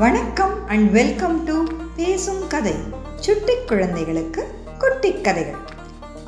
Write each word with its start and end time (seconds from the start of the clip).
வணக்கம் 0.00 0.68
and 0.68 0.90
welcome 0.90 1.44
to 1.44 1.54
பேசும் 1.96 2.42
கதை 2.48 2.74
சுட்டி 3.16 3.54
குழந்தைகளுக்கு 3.66 4.54
குட்டி 4.78 5.20
கதைகள். 5.20 5.62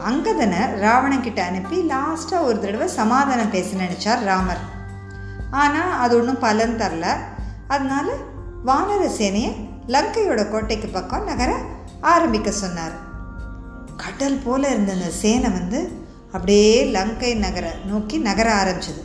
அங்கதனை 0.09 0.63
ராவணக்கிட்ட 0.85 1.39
அனுப்பி 1.39 1.89
லாஸ்ட்டாக 1.89 2.43
ஒரு 2.43 2.61
தடவை 2.61 2.89
சமாதானம் 2.89 3.51
பேச 3.51 3.77
நினச்சார் 3.77 4.25
ராமர். 4.25 4.63
ஆனால் 5.51 6.01
அது 6.01 6.19
ஒன்றும் 6.19 6.39
பலன் 6.39 6.77
தரல. 6.77 7.13
அதனால 7.69 8.13
வானர 8.67 9.03
சேனையை 9.19 9.53
லங்கையோட 9.87 10.51
கோட்டைக்கு 10.51 10.89
பக்கம் 10.89 11.25
நகர 11.25 11.53
ஆரம்பிக்க 12.01 12.51
சொன்னார். 12.51 12.97
கடல் 13.97 14.41
போல 14.45 14.69
இருந்த 14.69 14.93
அந்த 14.93 15.11
சேனை 15.11 15.51
வந்து 15.51 15.93
அப்படியே 16.33 16.85
லங்கை 16.85 17.35
நகர 17.35 17.75
நோக்கி 17.87 18.19
நகர 18.19 18.51
ஆரம்பிச்சது. 18.63 19.05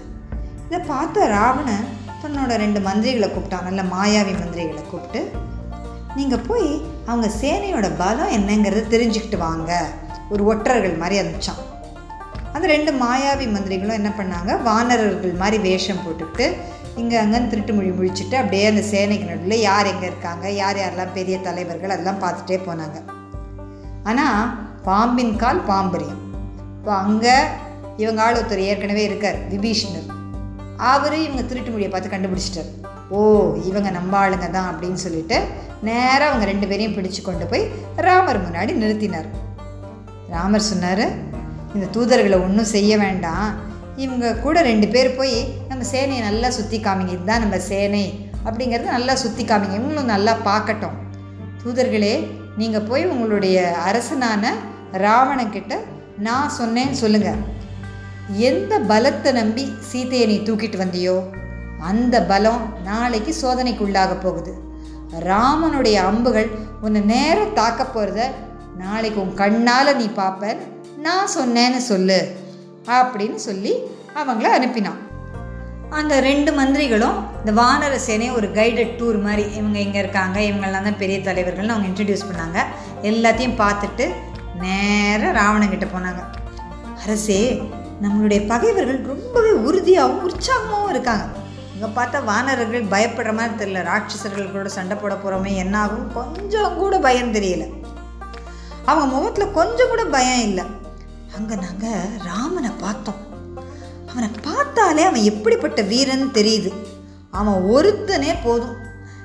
இதை 0.66 0.80
பார்த்த 0.88 1.28
ராவணன் 1.28 1.95
தன்னோட 2.26 2.54
ரெண்டு 2.62 2.80
மந்திரிகளை 2.86 3.28
கூப்பிட்டான் 3.32 3.68
நல்ல 3.68 3.82
மாயாவி 3.94 4.32
மந்திரிகளை 4.42 4.84
கூப்பிட்டு 4.92 5.20
நீங்கள் 6.18 6.44
போய் 6.48 6.70
அவங்க 7.10 7.28
சேனையோட 7.42 7.88
பலம் 7.98 8.32
என்னங்கிறத 8.38 8.82
தெரிஞ்சுக்கிட்டு 8.94 9.38
வாங்க. 9.38 9.72
ஒரு 10.30 10.44
ஒற்றர்கள் 10.52 10.96
மாதிரி 11.02 11.16
அனுப்பிச்சான். 11.22 11.60
அந்த 12.54 12.66
ரெண்டு 12.74 12.92
மாயாவி 13.02 13.46
மந்திரிகளும் 13.56 13.98
என்ன 14.00 14.12
பண்ணாங்க? 14.20 14.52
வானரர்கள் 14.68 15.36
மாதிரி 15.42 15.58
வேஷம் 15.68 16.02
போட்டுக்கிட்டு 16.06 16.48
இங்கே 17.02 17.18
அங்கேன்னு 17.22 17.52
திருட்டு 17.52 17.74
மொழி 17.74 17.92
முழிச்சிட்டு 18.00 18.36
அப்படியே 18.42 18.66
அந்த 18.72 18.84
சேனைக்கு 18.94 19.30
நடுவில் 19.32 19.66
யார் 19.68 19.92
எங்கே 19.94 20.10
இருக்காங்க? 20.12 20.46
யார் 20.62 20.80
யாரெல்லாம் 20.84 21.16
பெரிய 21.20 21.38
தலைவர்கள்? 21.48 21.96
அதெல்லாம் 21.98 22.24
பார்த்துட்டே 22.26 22.60
போனாங்க. 22.68 22.98
ஆனால் 24.04 24.42
பாம்பின் 24.90 25.36
கால் 25.36 25.64
பாம்பரியம். 25.72 26.22
இப்போ 26.80 26.94
அங்கே 27.06 27.38
இவங்க 28.04 28.22
ஆள் 28.24 28.38
ஒருத்தர் 28.42 28.68
ஏற்கனவே 28.72 29.04
இருக்கார் 29.04 29.40
விபீஷ்ணர். 29.54 30.10
அவர் 30.78 31.16
இவங்க 31.26 31.42
திருட்டு 31.42 31.72
மொழியை 31.72 31.92
பார்த்து 31.92 32.14
கண்டுபிடிச்சிட்டார். 32.14 32.72
ஓ 33.10 33.20
இவங்க 33.70 33.90
நம்ம 33.90 34.18
ஆளுங்க 34.18 34.48
தான் 34.52 34.70
அப்படின்னு 34.72 35.00
சொல்லிட்டு 35.06 35.38
நேராக 35.82 36.30
அவங்க 36.30 36.46
ரெண்டு 36.52 36.68
பேரையும் 36.68 36.96
பிடிச்சு 36.98 37.22
கொண்டு 37.22 37.46
போய் 37.46 37.64
ராமர் 38.08 38.44
முன்னாடி 38.46 38.74
நிறுத்தினார். 38.84 39.30
ராமர் 40.30 40.70
சொன்னார் 40.72 41.06
இந்த 41.76 41.88
தூதர்களை 41.96 42.38
ஒன்றும் 42.46 42.74
செய்ய 42.76 42.98
வேண்டாம். 42.98 43.48
இவங்க 44.04 44.34
கூட 44.36 44.62
ரெண்டு 44.62 44.88
பேர் 44.88 45.16
போய் 45.18 45.36
நம்ம 45.70 45.84
சேனையை 45.92 46.22
நல்லா 46.30 46.50
சுற்றி 46.50 46.78
காமிங்க. 46.80 47.14
இதுதான் 47.18 47.44
நம்ம 47.46 47.58
சேனை. 47.58 48.06
அப்படிங்கிறத 48.46 48.90
நல்லா 48.98 49.16
சுற்றி 49.16 49.44
காமிங்க. 49.44 49.78
இவங்களும் 49.80 50.14
நல்லா 50.16 50.34
பார்க்கட்டும். 50.50 50.98
தூதர்களே 51.64 52.16
நீங்கள் 52.58 52.88
போய் 52.90 53.06
உங்களுடைய 53.06 53.76
அரசனான 53.86 54.54
ராவணக்கிட்ட 55.06 55.76
நான் 56.18 56.52
சொன்னேன்னு 56.60 56.98
சொல்லுங்கள் 57.04 57.40
எந்த 58.50 58.80
பலத்தை 58.92 59.32
நம்பி 59.32 59.64
சீதையை 59.90 60.28
நீ 60.28 60.38
தூக்கிட்டு 60.38 60.78
வந்தியோ 60.84 61.16
அந்த 61.90 62.16
பலம் 62.22 62.62
நாளைக்கு 62.84 63.32
சோதனைக்குள்ளாக 63.42 64.14
போகுது. 64.22 64.54
ராமனுடைய 65.30 65.98
அம்புகள் 66.10 66.50
உன்னை 66.82 67.02
நேரம் 67.02 67.54
தாக்க 67.54 67.84
போகிறத 67.84 68.22
நாளைக்கு 68.78 69.20
உன் 69.22 69.34
கண்ணால் 69.34 69.98
நீ 69.98 70.08
பார்ப்ப 70.22 70.56
நான் 71.06 71.34
சொன்னேன்னு 71.38 71.82
சொல்லு 71.92 72.20
அப்படின்னு 72.98 73.40
சொல்லி 73.48 73.74
அவங்கள 74.22 74.48
அனுப்பினான். 74.58 75.00
அந்த 75.90 76.14
ரெண்டு 76.20 76.52
மந்திரிகளும் 76.52 77.18
இந்த 77.40 77.52
வானர 77.62 77.96
சேனை 78.08 78.30
ஒரு 78.32 78.48
கைடட் 78.60 78.96
டூர் 79.00 79.18
மாதிரி 79.26 79.44
இவங்க 79.60 79.78
எங்கே 79.86 80.00
இருக்காங்க 80.00 80.38
இவங்கெல்லாம் 80.40 80.88
தான் 80.88 81.02
பெரிய 81.02 81.18
தலைவர்கள்னு 81.18 81.76
அவங்க 81.76 81.90
இன்ட்ரடியூஸ் 81.92 82.30
பண்ணாங்க. 82.30 82.60
எல்லாத்தையும் 83.02 83.60
பார்த்துட்டு 83.64 84.08
நேராக 84.64 85.32
ராவணங்கிட்ட 85.40 85.88
போனாங்க. 85.96 86.24
அரசே 87.02 87.42
நம்மளுடைய 88.02 88.48
பகைவர்கள் 88.48 89.02
ரொம்பவே 89.02 89.52
உறுதியாகவும் 89.52 90.30
உற்சாகமாகவும் 90.30 90.90
இருக்காங்க. 90.90 91.26
இங்கே 91.74 92.02
பார்த்தா 92.02 92.24
வானரர்கள் 92.24 92.84
பயப்படுற 92.84 93.34
மாதிரி 93.34 93.56
தெரியல. 93.58 93.84
ராட்சசர்கள் 93.84 94.52
கூட 94.52 94.70
சண்டை 94.70 94.98
போட 94.98 95.16
போகிறோமே 95.16 95.56
என்ன 95.56 95.80
ஆகும்? 95.80 96.14
கொஞ்சம் 96.14 96.76
கூட 96.76 97.00
பயம் 97.00 97.34
தெரியல. 97.34 97.74
அவங்க 98.86 99.16
முகத்தில் 99.16 99.52
கொஞ்சம் 99.52 99.88
கூட 99.88 100.06
பயம் 100.06 100.42
இல்லை. 100.42 100.64
அங்கே 101.36 101.56
நாங்கள் 101.56 102.10
ராமனை 102.24 102.70
பார்த்தோம். 102.70 103.24
அவனை 104.10 104.30
பார்த்தாலே 104.42 105.04
அவன் 105.04 105.24
எப்படிப்பட்ட 105.24 105.82
வீரன் 105.82 106.32
தெரியுது. 106.34 106.74
அவன் 107.32 107.64
ஒருத்தனே 107.74 108.36
போதும். 108.44 108.76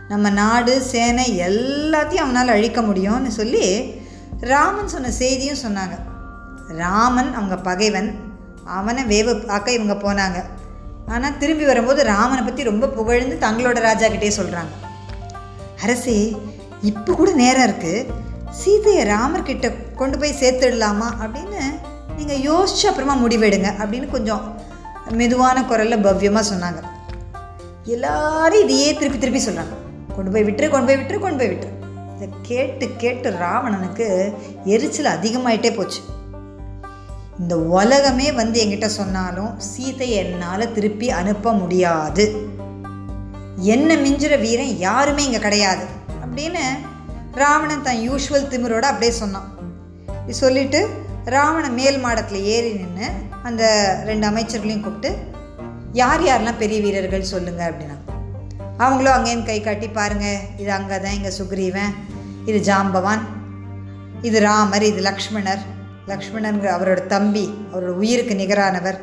நம்ம 0.09 0.30
நாடு 0.30 0.80
சேனை 0.80 1.41
எல்லாத்தையும் 1.41 2.25
அவனால் 2.26 2.48
அழிக்க 2.48 2.80
முடியும்னு 2.80 3.26
சொல்லி 3.26 3.94
ராமன் 4.41 4.88
சொன்ன 4.88 5.10
செய்தியும் 5.10 5.62
சொன்னாங்க. 5.66 5.98
ராமன் 6.69 7.34
அவங்க 7.34 7.56
பகைவன். 7.56 8.28
அவனை 8.78 9.03
வேவு 9.12 9.32
பார்க்க 9.50 9.76
இவங்க 9.78 9.94
போனாங்க. 10.06 10.38
ஆனால் 11.15 11.38
திரும்பி 11.38 11.65
வரும்போது 11.65 12.00
ராமனை 12.04 12.43
பற்றி 12.43 12.62
ரொம்ப 12.71 12.88
புகழ்ந்து 12.98 13.37
தங்களோட 13.44 13.78
ராஜா 13.88 14.09
கிட்டே 14.09 14.31
சொல்கிறாங்க 14.38 14.72
அரசே 15.84 16.16
இப்போ 16.91 17.12
கூட 17.12 17.31
நேரம் 17.43 17.66
இருக்குது 17.69 18.06
சீதையை 18.59 19.03
ராமர்கிட்ட 19.15 19.66
கொண்டு 20.00 20.16
போய் 20.19 20.38
சேர்த்துடலாமா 20.41 21.09
அப்படின்னு 21.22 21.60
நீங்கள் 22.19 22.44
யோசிச்சு 22.48 22.87
அப்புறமா 22.91 23.15
முடிவெடுங்க 23.25 23.69
அப்படின்னு 23.81 24.09
கொஞ்சம் 24.16 24.44
மெதுவான 25.21 25.59
குரலில் 25.71 26.04
பவ்யமாக 26.06 26.44
சொன்னாங்க. 26.53 26.81
எல்லாரும் 27.94 28.62
இதையே 28.65 28.91
திருப்பி 28.98 29.19
திருப்பி 29.19 29.41
சொல்கிறாங்க 29.44 29.77
கொண்டு 30.16 30.32
போய் 30.32 30.47
விட்டுரு 30.48 30.69
கொண்டு 30.72 30.88
போய் 30.88 30.98
விட்டுரு 31.00 31.19
கொண்டு 31.25 31.41
போய் 31.41 31.53
விட்டுரு. 31.53 31.75
இதை 32.15 32.28
கேட்டு 32.48 32.87
கேட்டு 33.03 33.31
ராவணனுக்கு 33.42 34.06
எரிச்சல் 34.65 35.15
அதிகமாயிட்டே 35.16 35.71
போச்சு. 35.77 36.00
இந்த 37.43 37.55
உலகமே 37.78 38.28
வந்து 38.41 38.56
என்கிட்ட 38.62 38.89
சொன்னாலும் 38.99 39.53
சீத்தை 39.69 40.09
என்னால் 40.23 40.73
திருப்பி 40.77 41.06
அனுப்ப 41.21 41.53
முடியாது. 41.61 42.25
என்ன 43.75 43.97
மிஞ்சுற 44.05 44.34
வீரன் 44.45 44.75
யாருமே 44.87 45.23
இங்கே 45.28 45.41
கிடையாது. 45.47 45.84
அப்படின்னு 46.25 46.65
ராவணன் 47.41 47.87
தன் 47.87 48.05
யூஷுவல் 48.09 48.51
திமிரோட 48.53 48.84
அப்படியே 48.93 49.12
சொன்னான். 49.23 49.49
இப்படி 50.19 50.37
சொல்லிட்டு 50.45 50.81
ராவணன் 51.34 51.77
மேல் 51.81 51.99
மாடத்தில் 52.05 52.47
ஏறி 52.55 52.71
நின்று 52.81 53.09
அந்த 53.49 53.62
ரெண்டு 54.11 54.25
அமைச்சர்களையும் 54.31 54.84
கூப்பிட்டு 54.87 55.11
யார் 56.01 56.22
யாரெல்லாம் 56.28 56.62
பெரிய 56.62 56.78
வீரர்கள் 56.87 57.31
சொல்லுங்கள் 57.33 57.69
அப்படின்னா. 57.71 57.97
அவங்களும் 58.84 59.17
அங்கேயும் 59.17 59.49
கை 59.49 59.59
காட்டி 59.61 59.89
பாருங்கள் 59.99 60.41
இது 60.62 60.71
அங்கே 60.78 60.97
தான் 61.05 61.17
இங்கே 61.19 61.33
சுக்ரீவன் 61.39 61.95
இது 62.51 62.59
ஜாம்பவான் 62.69 63.25
இது 64.28 64.39
ராமர் 64.49 64.84
இது 64.93 65.01
லக்ஷ்மணர் 65.11 65.62
லக்ஷ்மணனுங்கிற 66.12 66.71
அவரோட 66.76 67.00
தம்பி 67.15 67.44
அவரோட 67.72 67.93
உயிருக்கு 68.03 68.34
நிகரானவர் 68.43 68.98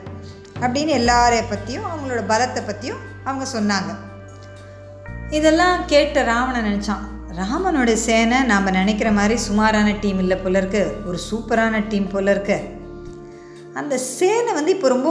அப்படின்னு 0.62 0.94
எல்லாரை 1.02 1.42
பற்றியும் 1.50 1.90
அவங்களோட 1.92 2.22
பலத்தை 2.32 2.62
பற்றியும் 2.70 3.02
அவங்க 3.30 3.46
சொன்னாங்க. 3.56 3.92
இதெல்லாம் 5.38 5.78
கேட்ட 5.92 6.24
ராவணன் 6.32 6.68
நினச்சான் 6.70 7.06
ராமனோட 7.40 7.92
சேனை 8.06 8.38
நாம் 8.52 8.76
நினைக்கிற 8.78 9.10
மாதிரி 9.18 9.36
சுமாரான 9.46 9.90
டீம் 10.04 10.20
இல்லை 10.24 10.38
போல 10.38 10.58
இருக்கு 10.62 10.84
ஒரு 11.10 11.18
சூப்பரான 11.30 11.82
டீம் 11.92 12.08
போல 12.14 12.32
இருக்கு. 12.36 12.58
அந்த 13.80 13.96
சேனை 14.14 14.52
வந்து 14.58 14.72
இப்போ 14.76 14.88
ரொம்ப 14.94 15.10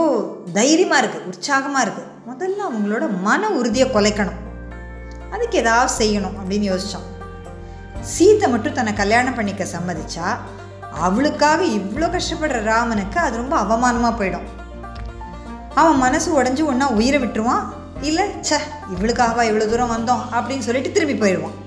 தைரியமாக 0.57 1.01
இருக்குது 1.01 1.27
உற்சாகமாக 1.31 1.83
இருக்குது 1.85 2.09
முதல்ல 2.29 2.65
அவங்களோட 2.69 3.05
மன 3.27 3.49
உறுதியை 3.59 3.87
குலைக்கணும். 3.95 4.41
அதுக்கு 5.35 5.57
ஏதாவது 5.63 5.91
செய்யணும் 5.99 6.35
அப்படின்னு 6.39 6.67
யோசித்தான் 6.71 7.07
சீத்தை 8.11 8.47
மட்டும் 8.53 8.75
தன்னை 8.77 8.91
கல்யாணம் 8.99 9.37
பண்ணிக்க 9.37 9.63
சம்மதிச்சா 9.75 10.27
அவளுக்காக 11.05 11.63
இவ்வளோ 11.79 12.07
கஷ்டப்படுற 12.13 12.59
ராமனுக்கு 12.63 13.19
அது 13.19 13.35
ரொம்ப 13.37 13.55
அவமானமாக 13.63 14.13
போயிடும். 14.19 14.47
அவன் 15.81 16.01
மனசு 16.05 16.41
உடஞ்சி 16.41 16.63
ஒன்றா 16.71 16.87
உயிரை 16.99 17.19
விட்டுருவான். 17.23 17.65
இல்லை 18.01 18.25
ச 18.49 18.59
இவளுக்காகவா 18.93 19.43
இவ்வளோ 19.49 19.67
தூரம் 19.69 19.93
வந்தோம் 19.95 20.23
அப்படின்னு 20.37 20.65
சொல்லிட்டு 20.67 20.91
திரும்பி 20.91 21.15
போயிடுவான். 21.23 21.57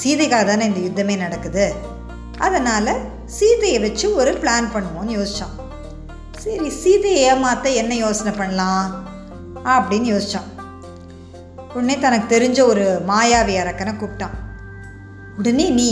சீதைக்காக 0.00 0.44
தானே 0.44 0.64
இந்த 0.70 0.80
யுத்தமே 0.86 1.16
நடக்குது. 1.16 1.66
அதனால் 2.38 2.92
சீதையை 3.36 3.78
வச்சு 3.84 4.06
ஒரு 4.20 4.32
பிளான் 4.42 4.72
பண்ணுவோன்னு 4.74 5.16
யோசித்தான் 5.18 5.54
சரி 6.44 6.70
சீதையை 6.82 7.20
ஏமாற்ற 7.28 7.68
என்ன 7.82 7.92
யோசனை 7.94 8.32
பண்ணலாம் 8.40 8.88
அப்படின்னு 9.64 10.08
யோசித்தான் 10.14 10.48
உடனே 11.74 11.98
தனக்கு 11.98 12.26
தெரிஞ்ச 12.34 12.58
ஒரு 12.72 13.02
மாயாவி 13.10 13.54
அரக்கனை 13.62 13.92
கூப்பிட்டான். 14.00 14.34
உடனே 15.38 15.68
நீ 15.78 15.88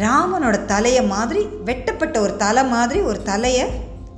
ராமனோட 0.00 0.64
தலையை 0.64 1.02
மாதிரி 1.04 1.40
வெட்டப்பட்ட 1.64 2.20
ஒரு 2.20 2.36
தலை 2.36 2.62
மாதிரி 2.66 3.00
ஒரு 3.00 3.22
தலையை 3.22 3.64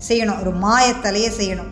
செய்யணும். 0.08 0.40
ஒரு 0.40 0.50
மாய 0.50 0.92
தலையை 1.06 1.30
செய்யணும். 1.38 1.70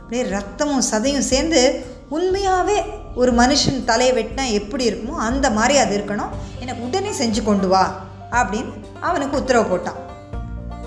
அப்படியே 0.00 0.24
ரத்தமும் 0.36 0.86
சதையும் 0.90 1.28
சேர்ந்து 1.32 1.60
உண்மையாகவே 2.08 2.78
ஒரு 3.14 3.32
மனுஷன் 3.32 3.84
தலையை 3.84 4.14
வெட்டினா 4.16 4.44
எப்படி 4.60 4.88
இருக்குமோ 4.90 5.14
அந்த 5.28 5.50
மாதிரி 5.50 5.78
அது 5.78 5.92
இருக்கணும். 5.98 6.32
எனக்கு 6.60 6.84
உடனே 6.86 7.10
செஞ்சு 7.20 7.42
கொண்டு 7.42 7.68
வா 7.68 7.84
அப்படின்னு 8.30 8.72
அவனுக்கு 9.00 9.38
உத்தரவு 9.40 9.66
போட்டான். 9.70 10.00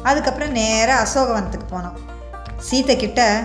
அதுக்கப்புறம் 0.03 0.51
நேராக 0.51 1.03
அசோகவனத்துக்கு 1.03 1.67
போனான். 1.69 1.97
சீத்தை 2.69 2.95
கிட்ட 2.95 3.43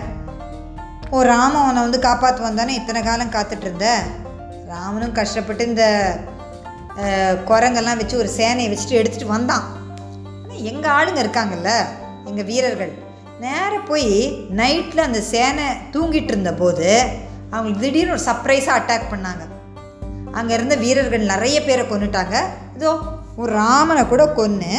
ஓ 1.09 1.21
ராமன் 1.21 1.63
அவனை 1.63 1.81
வந்து 1.81 1.99
காப்பாற்று 1.99 2.41
வந்தானே 2.45 2.67
இத்தனை 2.67 3.03
காலம் 3.03 3.31
காத்துட்ருந்த 3.31 3.87
ராமனும் 4.67 5.11
கஷ்டப்பட்டு 5.11 5.67
இந்த 5.67 5.85
குரங்கெல்லாம் 7.49 7.99
வச்சு 8.01 8.15
ஒரு 8.23 8.29
சேனையை 8.39 8.69
வச்சுட்டு 8.71 8.99
எடுத்துகிட்டு 8.99 9.35
வந்தான். 9.35 9.65
ஆனால் 10.41 10.63
எங்கள் 10.71 10.93
ஆளுங்க 10.97 11.19
இருக்காங்கல்ல 11.25 11.71
எங்கள் 12.29 12.47
வீரர்கள் 12.51 12.93
நேராக 13.43 13.79
போய் 13.89 14.11
நைட்டில் 14.59 15.07
அந்த 15.07 15.21
சேனை 15.31 15.65
தூங்கிட்டு 15.93 16.31
இருந்தபோது 16.33 16.89
அவங்களுக்கு 17.53 17.83
திடீர்னு 17.85 18.15
ஒரு 18.15 18.23
சர்ப்ரைஸாக 18.29 18.77
அட்டாக் 18.79 19.11
பண்ணாங்க. 19.13 19.43
அங்கே 20.39 20.53
இருந்த 20.57 20.75
வீரர்கள் 20.83 21.31
நிறைய 21.33 21.57
பேரை 21.67 21.83
கொன்னுட்டாங்க. 21.89 22.35
இதோ 22.77 22.91
ஒரு 23.41 23.49
ராமனை 23.61 24.03
கூட 24.11 24.23
கொன்று 24.39 24.71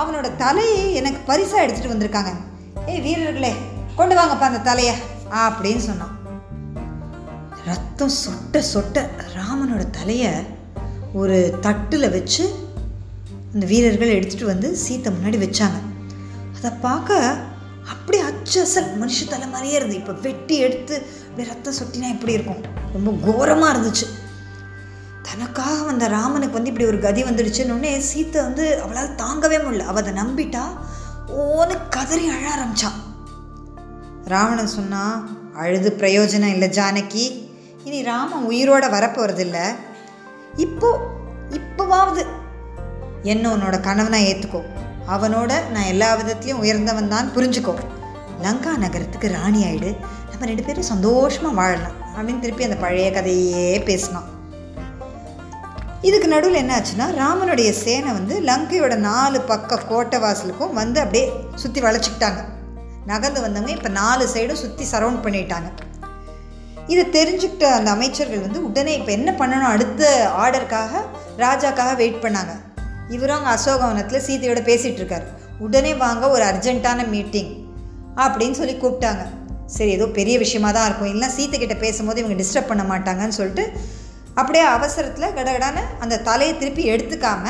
அவனோட 0.00 0.26
தலையை 0.42 0.82
எனக்கு 1.00 1.20
பரிசாக 1.30 1.64
எடுத்துகிட்டு 1.64 1.94
வந்திருக்காங்க. 1.94 2.32
ஏய் 2.90 3.02
வீரர்களே 3.06 3.52
கொண்டு 3.98 4.14
வாங்கப்பா 4.18 4.46
அந்த 4.50 4.60
தலையை 4.70 4.94
அப்படின்னு 5.46 5.82
சொன்னான். 5.88 6.14
ரத்தம் 7.68 8.14
சொட்ட 8.24 8.62
சொட்ட 8.74 9.08
ராமனோட 9.38 9.82
தலையை 9.98 10.30
ஒரு 11.20 11.36
தட்டில் 11.66 12.12
வச்சு 12.16 12.44
அந்த 13.52 13.64
வீரர்கள் 13.72 14.14
எடுத்துகிட்டு 14.16 14.52
வந்து 14.52 14.68
சீத்தை 14.82 15.10
முன்னாடி 15.14 15.38
வச்சாங்க. 15.44 15.78
அதை 16.56 16.70
பார்க்க 16.86 17.16
அப்படியே 17.92 18.22
அச்சசல் 18.30 18.88
மனுஷ 19.00 19.26
தலை 19.28 19.46
மாதிரியே 19.52 19.76
இருந்தது. 19.78 20.00
இப்போ 20.00 20.14
வெட்டி 20.26 20.56
எடுத்து 20.66 20.94
அப்படியே 21.26 21.48
ரத்தம் 21.50 21.78
சொட்டினா 21.78 22.08
எப்படி 22.14 22.36
இருக்கும்? 22.38 22.60
ரொம்ப 22.96 23.10
கோரமாக 23.26 23.72
இருந்துச்சு. 23.74 24.06
தனக்காக 25.28 25.78
வந்த 25.88 26.04
ராமனுக்கு 26.16 26.58
வந்து 26.58 26.70
இப்படி 26.72 26.88
ஒரு 26.90 26.98
கதி 27.06 27.22
வந்துடுச்சுன்னு 27.22 27.90
சீத்தை 28.10 28.38
வந்து 28.48 28.66
அவளால் 28.84 29.18
தாங்கவே 29.22 29.58
முடியல. 29.64 29.88
அவள் 29.90 30.02
அதை 30.04 30.14
நம்பிட்டா 30.22 30.64
ஓன்னு 31.42 31.74
கதறி 31.96 32.24
அழ 32.34 32.44
ஆரம்பிச்சான் 32.54 32.98
ராவணன் 34.32 34.74
சொன்னால் 34.78 35.18
அழுது 35.62 35.90
பிரயோஜனம் 36.00 36.54
இல்லை 36.54 36.68
ஜானகி. 36.78 37.26
இனி 37.86 37.98
ராமன் 38.12 38.48
உயிரோட 38.50 38.84
வரப்போகிறதில்லை 38.94 39.66
இப்போ 40.56 40.90
இப்போவாவது. 41.50 42.26
என்ன 43.22 43.56
உன்னோட 43.56 43.80
கணவனை 43.80 44.34
ஏற்றுக்கோ 44.34 44.62
அவனோட 45.06 45.68
நான் 45.70 45.90
எல்லா 45.92 46.14
விதத்திலையும் 46.14 46.62
உயர்ந்தவன் 46.64 47.08
தான் 47.08 47.32
புரிஞ்சுக்கோ. 47.36 47.74
லங்கா 48.42 48.76
நகரத்துக்கு 48.76 49.28
ராணி 49.28 49.64
ஆயிடு. 49.64 49.96
நம்ம 50.30 50.46
ரெண்டு 50.46 50.62
பேரும் 50.62 50.90
சந்தோஷமாக 50.92 51.54
வாழலாம். 51.54 51.96
அப்படின்னு 52.16 52.38
திருப்பி 52.38 52.64
அந்த 52.64 52.76
பழைய 52.76 53.12
கதையே 53.12 53.78
பேசினான். 53.78 54.28
இதுக்கு 56.02 56.28
நடுவில் 56.28 56.60
என்ன 56.60 56.74
ஆச்சுன்னா 56.78 57.06
ராமனுடைய 57.22 57.70
சேனை 57.70 58.12
வந்து 58.12 58.40
லங்கையோட 58.40 58.96
நாலு 58.96 59.40
பக்க 59.40 59.76
கோட்டை 59.76 60.20
வாசலுக்கும் 60.20 60.72
வந்து 60.72 61.00
அப்படியே 61.00 61.32
சுற்றி 61.54 61.80
வளைச்சிக்கிட்டாங்க. 61.80 62.40
நகர்ந்து 63.06 63.40
வந்தவங்க 63.40 63.72
இப்போ 63.72 63.88
நாலு 63.88 64.28
சைடும் 64.34 64.62
சுற்றி 64.64 64.84
சரவுண்ட் 64.84 65.24
பண்ணிட்டாங்க. 65.24 65.70
இதை 66.88 67.04
தெரிஞ்சுக்கிட்ட 67.04 67.62
அந்த 67.62 67.90
அமைச்சர்கள் 67.90 68.40
வந்து 68.40 68.64
உடனே 68.64 68.96
இப்போ 68.96 69.12
என்ன 69.12 69.32
பண்ணணும் 69.32 69.72
அடுத்த 69.72 70.30
ஆர்டருக்காக 70.38 70.88
ராஜாக்காக 71.38 71.96
வெயிட் 71.96 72.22
பண்ணாங்க. 72.22 72.50
இவரும் 73.08 73.36
அங்கே 73.36 73.48
அசோகவனத்தில் 73.48 74.20
சீதையோட 74.20 74.56
பேசிகிட்டு 74.56 75.02
இருக்காரு. 75.02 75.24
உடனே 75.58 75.94
வாங்க 75.94 76.30
ஒரு 76.30 76.44
அர்ஜென்ட்டான 76.44 77.08
மீட்டிங் 77.08 77.66
அப்படின்னு 78.16 78.52
சொல்லி 78.52 78.72
கூப்பிட்டாங்க. 78.72 79.26
சரி 79.66 79.90
ஏதோ 79.90 80.06
பெரிய 80.06 80.38
விஷயமா 80.38 80.70
தான் 80.70 80.86
இருக்கும். 80.86 81.08
இல்லை 81.08 81.28
சீத்தை 81.28 81.78
பேசும்போது 81.78 82.24
இவங்க 82.24 82.42
டிஸ்டர்ப் 82.42 82.66
பண்ண 82.66 82.82
மாட்டாங்கன்னு 82.82 83.28
சொல்லிட்டு 83.28 83.72
அப்படியே 84.34 84.64
அவசரத்தில் 84.64 85.28
கடகடான 85.28 85.74
அந்த 85.98 86.18
தலையை 86.18 86.58
திருப்பி 86.58 86.90
எடுத்துக்காம 86.90 87.48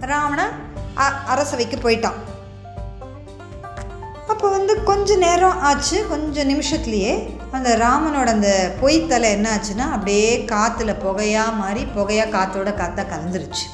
ராவணன் 0.00 0.50
அ- 0.98 1.22
அரசவைக்கு 1.26 1.76
போயிட்டான். 1.76 2.12
அப்போ 4.32 4.48
வந்து 4.48 4.82
கொஞ்ச 4.82 5.16
நேரம் 5.16 5.60
ஆச்சு 5.60 6.06
கொஞ்சம் 6.08 6.48
நிமிஷத்துலேயே 6.48 7.12
அந்த 7.50 7.76
ராமனோட 7.76 8.28
அந்த 8.36 8.70
பொய்த்தலை 8.80 9.28
என்ன 9.36 9.46
ஆச்சுன்னா 9.54 9.86
அப்படியே 9.96 10.44
காற்றுல 10.50 10.94
புகையாக 11.04 11.56
மாறி 11.60 11.84
புகையாக 11.96 12.32
காற்றோட 12.36 12.72
காற்றா 12.80 13.04
கலந்துருச்சு. 13.12 13.66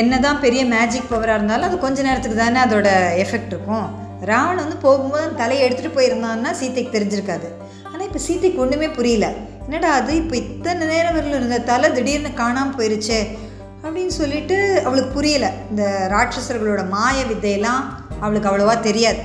என்னதான் 0.00 0.40
பெரிய 0.40 0.64
மேஜிக் 0.64 1.10
பவராக 1.10 1.34
இருந்தாலும் 1.34 1.68
அது 1.68 1.78
கொஞ்ச 1.78 2.02
நேரத்துக்கு 2.02 2.36
தானே 2.36 2.60
அதோட 2.60 2.88
எஃபெக்ட் 3.24 3.52
இருக்கும். 3.54 3.86
ராவணன் 4.30 4.62
வந்து 4.64 4.76
போகும்போது 4.76 5.24
அந்த 5.24 5.36
தலையை 5.36 5.62
எடுத்துகிட்டு 5.68 5.96
போயிருந்தான்னா 5.98 6.50
சீதைக்கு 6.50 6.96
தெரிஞ்சிருக்காது. 6.98 7.48
ஆனால் 7.92 8.06
இப்போ 8.06 8.18
சீதைக்கு 8.18 8.60
ஒன்றுமே 8.60 8.88
புரியல. 8.88 9.28
என்னடா 9.64 9.90
அது? 9.92 10.16
இப்போ 10.16 10.36
இத்தனை 10.36 10.86
நேரம் 10.86 11.16
வரல 11.16 11.38
இருந்த 11.40 11.58
தலை 11.58 11.92
திடீர்னு 11.92 12.32
காணாமல் 12.32 12.78
போயிருச்சே 12.78 13.20
அப்படின்னு 13.84 14.14
சொல்லிட்டு 14.20 14.82
அவளுக்கு 14.84 15.12
புரியலை. 15.18 15.50
இந்த 15.70 16.08
ராட்சசர்களோட 16.14 16.88
மாய 16.88 17.24
வித்தையெல்லாம் 17.24 17.82
அவளுக்கு 18.20 18.50
அவ்வளோவா 18.50 18.80
தெரியாது. 18.80 19.20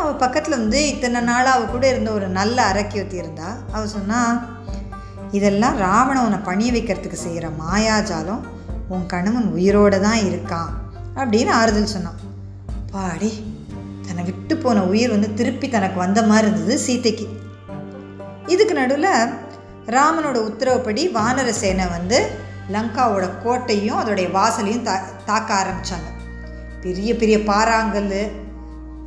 அவள் 0.00 0.14
பக்கத்தில் 0.14 0.58
வந்து 0.58 0.88
இத்தனை 0.88 1.20
நாளாக 1.20 1.56
அவள் 1.56 1.70
கூட 1.70 1.84
இருந்த 1.88 2.10
ஒரு 2.10 2.28
நல்ல 2.28 2.72
அரக்கியத்தி 2.72 3.14
இருந்தா. 3.14 3.48
அவள் 3.72 3.94
சொன்னா 3.96 4.20
இதெல்லாம் 5.30 5.76
ராவணன் 5.78 6.24
உன்னை 6.24 6.38
பணிய 6.38 6.72
வைக்கிறதுக்கு 6.72 7.18
செய்கிற 7.18 7.48
மாயாஜாலம் 7.62 8.42
உன் 8.88 9.06
கணவன் 9.06 9.48
உயிரோட 9.54 10.00
தான் 10.00 10.20
இருக்கான் 10.20 10.70
அப்படின்னு 11.16 11.50
ஆறுதல் 11.50 11.94
சொன்னான். 11.94 12.20
பாடி 12.92 13.30
தன்னை 14.06 14.24
விட்டு 14.24 14.56
போன 14.56 14.82
உயிர் 14.84 15.10
வந்து 15.10 15.34
திருப்பி 15.34 15.68
தனக்கு 15.68 15.98
வந்த 15.98 16.22
மாதிரி 16.22 16.46
இருந்தது 16.46 16.78
சீதைக்கு 16.78 17.26
இதுக்கு 18.46 18.74
நடுவில் 18.74 19.12
ராமனோட 19.86 20.38
உத்தரவுப்படி 20.48 21.02
வானர 21.08 21.50
சேனை 21.52 21.86
வந்து 21.88 22.18
லங்காவோட 22.72 23.26
கோட்டையும் 23.44 24.00
அதோடைய 24.00 24.28
வாசலையும் 24.32 24.82
தா 24.82 24.94
தாக்க 25.24 25.50
ஆரம்பித்தாங்க 25.54 26.08
பெரிய 26.82 27.10
பெரிய 27.16 27.38
பாறாங்கல் 27.38 28.12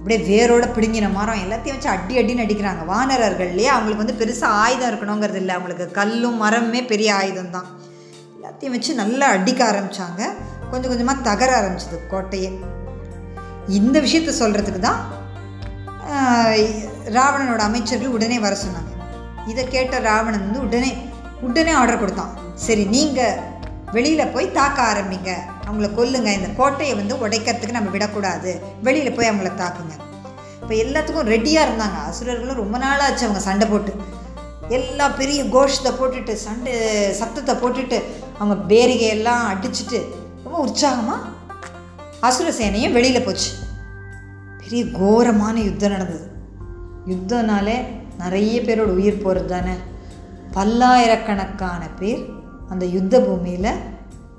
அப்படியே 0.04 0.24
வேரோட 0.30 0.66
பிடுங்கின 0.76 1.10
மரம் 1.18 1.42
எல்லாத்தையும் 1.44 1.76
வச்சு 1.76 1.90
அடி 1.94 2.14
அடின்னு 2.22 2.44
அடிக்கிறாங்க. 2.46 2.82
வானரர்கள்லேயே 2.90 3.70
அவங்களுக்கு 3.74 4.04
வந்து 4.04 4.18
பெருசாக 4.22 4.58
ஆயுதம் 4.64 4.90
இருக்கணுங்கிறது 4.92 5.40
இல்லை. 5.42 5.54
அவங்களுக்கு 5.58 5.86
கல்லும் 5.98 6.42
மரமுமே 6.42 6.82
பெரிய 6.90 7.10
ஆயுதம் 7.20 7.54
தான் 7.54 7.70
எல்லாத்தையும் 8.38 8.76
வச்சு 8.76 8.94
நல்லா 9.02 9.28
அடிக்க 9.36 9.62
ஆரம்பித்தாங்க 9.70 10.22
கொஞ்சம் 10.72 10.92
கொஞ்சமாக 10.94 11.26
தகர 11.30 11.50
ஆரம்பிச்சது 11.60 12.00
கோட்டையே. 12.14 12.50
இந்த 13.80 13.96
விஷயத்த 14.08 14.34
சொல்கிறதுக்கு 14.42 14.82
தான் 14.90 15.00
ராவணனோட 17.20 17.62
அமைச்சர்கள் 17.70 18.16
உடனே 18.18 18.40
வர 18.48 18.54
சொன்னாங்க. 18.66 18.92
இதை 19.54 19.66
கேட்ட 19.76 19.96
ராவணன் 20.10 20.46
வந்து 20.48 20.64
உடனே 20.68 20.92
உடனே 21.48 21.74
ஆர்டர் 21.82 22.04
கொடுத்தான். 22.04 22.34
சரி 22.66 22.86
நீங்கள் 22.98 23.40
வெளியில் 23.98 24.32
போய் 24.36 24.56
தாக்க 24.60 24.80
ஆரம்பிங்க. 24.92 25.32
அவங்கள 25.68 25.88
கொல்லுங்க. 25.98 26.30
இந்த 26.40 26.50
கோட்டையை 26.58 26.96
வந்து 26.96 27.16
உடைக்கிறதுக்கு 27.16 27.78
நம்ம 27.78 27.90
விடக்கூடாது. 27.90 28.62
வெளியில் 28.82 29.16
போய் 29.18 29.30
அவங்கள 29.30 29.52
தாக்குங்க. 29.62 29.96
இப்போ 30.62 30.74
எல்லாத்துக்கும் 30.84 31.32
ரெடியாக 31.34 31.66
இருந்தாங்க. 31.68 31.98
அசுரர்களும் 32.10 32.62
ரொம்ப 32.64 32.78
நாளாச்சு 32.78 33.24
அவங்க 33.28 33.40
சண்டை 33.40 33.68
போட்டு. 33.68 33.94
எல்லா 34.70 35.10
பெரிய 35.10 35.46
கோஷத்தை 35.46 35.92
போட்டுட்டு 35.92 36.34
சண்டை 36.34 36.74
சத்தத்தை 37.14 37.56
போட்டுட்டு 37.56 37.98
அவங்க 38.40 38.56
பேரிகையெல்லாம் 38.74 39.44
அடிச்சுட்டு 39.54 40.00
ரொம்ப 40.44 40.58
உற்சாகமாக 40.58 41.32
அசுர 42.20 42.50
சேனையும் 42.60 42.96
வெளியில் 42.98 43.26
போச்சு. 43.26 43.50
பெரிய 44.62 44.84
கோரமான 45.00 45.56
யுத்தம் 45.60 45.92
நடந்தது. 45.92 46.28
யுத்தம்னாலே 47.08 47.78
நிறைய 48.18 48.62
பேரோட 48.62 48.92
உயிர் 49.00 49.22
போகிறது 49.22 49.50
தானே? 49.54 49.74
பல்லாயிரக்கணக்கான 50.56 51.84
பேர் 52.00 52.22
அந்த 52.70 52.86
யுத்த 52.86 53.20
பூமியில் 53.20 53.72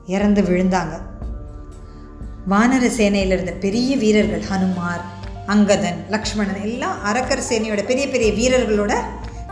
இறந்து 0.07 0.43
விழுந்தாங்க. 0.43 0.95
வானர 2.53 2.87
சேனையில் 2.97 3.33
இருந்த 3.35 3.53
பெரிய 3.53 3.91
வீரர்கள் 3.97 4.43
ஹனுமார் 4.49 5.05
அங்கதன் 5.53 6.01
லக்ஷ்மணன் 6.15 6.59
எல்லாம் 6.67 6.97
அரக்கர் 7.03 7.43
சேனையோட 7.49 7.83
பெரிய 7.85 8.09
பெரிய 8.09 8.31
வீரர்களோட 8.41 8.95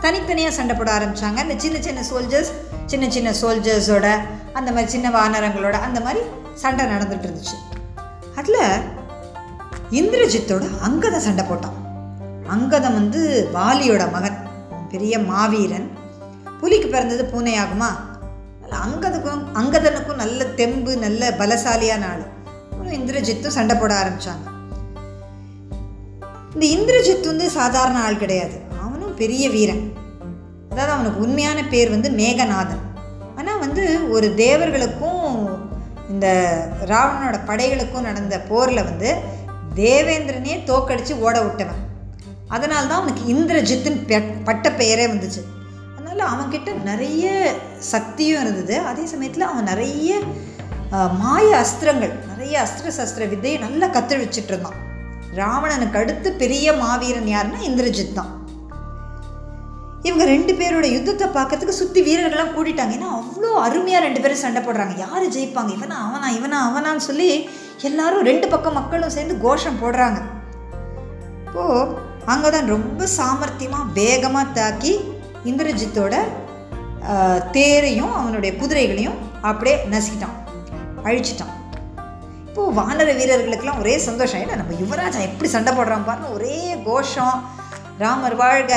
தனித்தனியாக 0.01 0.53
சண்டை 0.57 0.75
போட 0.75 0.89
ஆரம்பித்தாங்க 0.97 1.39
அந்த 1.43 1.55
சின்ன 1.63 1.77
சின்ன 1.81 2.01
சோல்ஜர்ஸ் 2.09 2.51
சின்ன 2.85 3.09
சின்ன 3.09 3.29
சோல்ஜர்ஸோட 3.41 4.07
அந்த 4.53 4.69
மாதிரி 4.71 4.91
சின்ன 4.95 5.09
வானரங்களோட 5.17 5.77
அந்த 5.87 5.99
மாதிரி 5.99 6.21
சண்டை 6.63 6.85
நடந்துட்டு 6.85 7.27
இருந்துச்சு. 7.27 7.57
அதில் 8.35 8.61
இந்திரஜித்தோட 9.99 10.65
அங்கதன் 10.87 11.25
சண்டை 11.27 11.45
போட்டான். 11.45 11.79
அங்கதம் 12.55 12.97
வந்து 12.99 13.49
வாலியோட 13.53 14.05
மகன் 14.11 14.37
பெரிய 14.93 15.19
மாவீரன். 15.19 15.89
புலிக்கு 16.59 16.87
பிறந்தது 16.87 17.25
பூனை 17.25 17.55
ஆகுமா 17.63 17.89
அங்கதுக்கும் 18.85 19.43
அங்கதனுக்கும் 19.61 20.21
நல்ல 20.23 20.43
தெம்பு 20.59 20.97
நல்ல 20.97 21.23
பலசாலியான 21.39 22.05
ஆள். 22.13 22.23
இந்திரஜித்தும் 22.97 23.55
சண்டை 23.57 23.75
போட 23.75 23.93
ஆரம்பிச்சாங்க. 24.01 24.47
இந்த 26.55 26.65
இந்திரஜித் 26.75 27.25
வந்து 27.25 27.49
சாதாரண 27.49 28.03
ஆள் 28.03 28.17
கிடையாது. 28.17 28.57
அவனும் 28.81 29.15
பெரிய 29.15 29.49
வீரன். 29.49 29.93
அதாவது 30.69 30.93
அவனுக்கு 30.93 31.21
உண்மையான 31.21 31.63
பேர் 31.63 31.89
வந்து 31.89 32.09
மேகநாதன். 32.09 32.83
ஆனால் 33.35 33.59
வந்து 33.59 34.09
ஒரு 34.09 34.33
தேவர்களுக்கும் 34.37 35.49
இந்த 36.09 36.27
ராவணனோட 36.85 37.37
படைகளுக்கும் 37.47 38.07
நடந்த 38.09 38.39
போரில் 38.39 38.83
வந்து 38.83 39.15
தேவேந்திரனே 39.75 40.55
தோக்கடித்து 40.65 41.19
ஓட 41.19 41.41
விட்டவன். 41.41 41.81
அதனால 42.47 42.85
தான் 42.85 43.01
அவனுக்கு 43.01 43.23
இந்திரஜித்துன்னு 43.33 44.23
பட்ட 44.43 44.71
பெயரே 44.71 45.05
வந்துச்சு. 45.05 45.41
அதனால் 45.99 46.33
அவன்கிட்ட 46.33 46.81
நிறைய 46.81 47.53
சக்தியும் 47.77 48.41
இருந்தது. 48.41 48.79
அதே 48.79 49.05
சமயத்தில் 49.05 49.43
அவன் 49.43 49.63
நிறைய 49.63 50.19
மாய 51.21 51.47
அஸ்திரங்கள் 51.63 52.11
நிறைய 52.29 52.55
அஸ்திர 52.63 52.87
சஸ்திர 52.97 53.23
வித்தையை 53.29 53.57
நல்லா 53.63 53.87
கத்தழிச்சிட்டு 53.95 54.51
இருந்தான் 54.51 54.79
ராவணனுக்கு 55.37 55.97
அடுத்து 56.01 56.29
பெரிய 56.41 56.73
மாவீரன் 56.81 57.29
யாருன்னா 57.31 57.59
இந்திரஜித் 57.69 58.17
தான். 58.17 58.31
இவங்க 60.07 60.25
ரெண்டு 60.31 60.53
பேரோட 60.59 60.85
யுத்தத்தை 60.95 61.27
பார்க்கறதுக்கு 61.37 61.75
சுற்றி 61.79 62.01
வீரர்கள்லாம் 62.07 62.53
கூட்டிட்டாங்க 62.55 62.95
ஏன்னா 62.97 63.09
அவ்வளோ 63.19 63.49
அருமையாக 63.67 64.05
ரெண்டு 64.05 64.21
பேரும் 64.23 64.41
சண்டை 64.43 64.61
போடுறாங்க. 64.67 64.93
யார் 65.05 65.25
ஜெயிப்பாங்க? 65.35 65.71
இவனா 65.77 65.97
அவனா 66.07 66.29
இவனா 66.37 66.59
அவனான்னு 66.69 67.07
சொல்லி 67.09 67.29
எல்லாரும் 67.89 68.27
ரெண்டு 68.29 68.49
பக்கம் 68.53 68.77
மக்களும் 68.79 69.15
சேர்ந்து 69.17 69.37
கோஷம் 69.45 69.81
போடுறாங்க. 69.83 70.21
இப்போது 71.47 71.89
அங்கே 72.35 72.51
தான் 72.57 72.71
ரொம்ப 72.75 73.07
சாமர்த்தியமாக 73.17 73.91
வேகமாக 73.99 74.55
தாக்கி 74.59 74.93
இந்திரஜித்தோட 75.51 76.15
தேரையும் 77.57 78.13
அவனுடைய 78.21 78.53
குதிரைகளையும் 78.61 79.19
அப்படியே 79.49 79.77
நசுக்கிட்டான். 79.95 80.37
அழிச்சிட்டான். 81.07 81.53
இப்போது 82.47 82.75
வானர 82.79 83.09
வீரர்களுக்கெல்லாம் 83.19 83.81
ஒரே 83.83 83.95
சந்தோஷம். 84.07 84.41
ஏன்னா 84.43 84.55
நம்ம 84.61 84.75
யுவராஜா 84.81 85.19
எப்படி 85.29 85.49
சண்டை 85.55 85.71
போடுறான் 85.77 86.07
பாருங்க. 86.09 86.29
ஒரே 86.37 86.57
கோஷம். 86.87 87.37
ராமர் 88.03 88.35
வாழ்க 88.35 88.73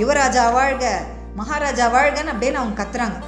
யுவராஜா 0.00 0.44
வாழ்க 0.58 0.84
மகாராஜா 1.40 1.86
வாழ்கன்னு 1.96 2.34
அப்படின்னு 2.34 2.60
அவங்க 2.60 2.76
கத்துறாங்க. 2.82 3.18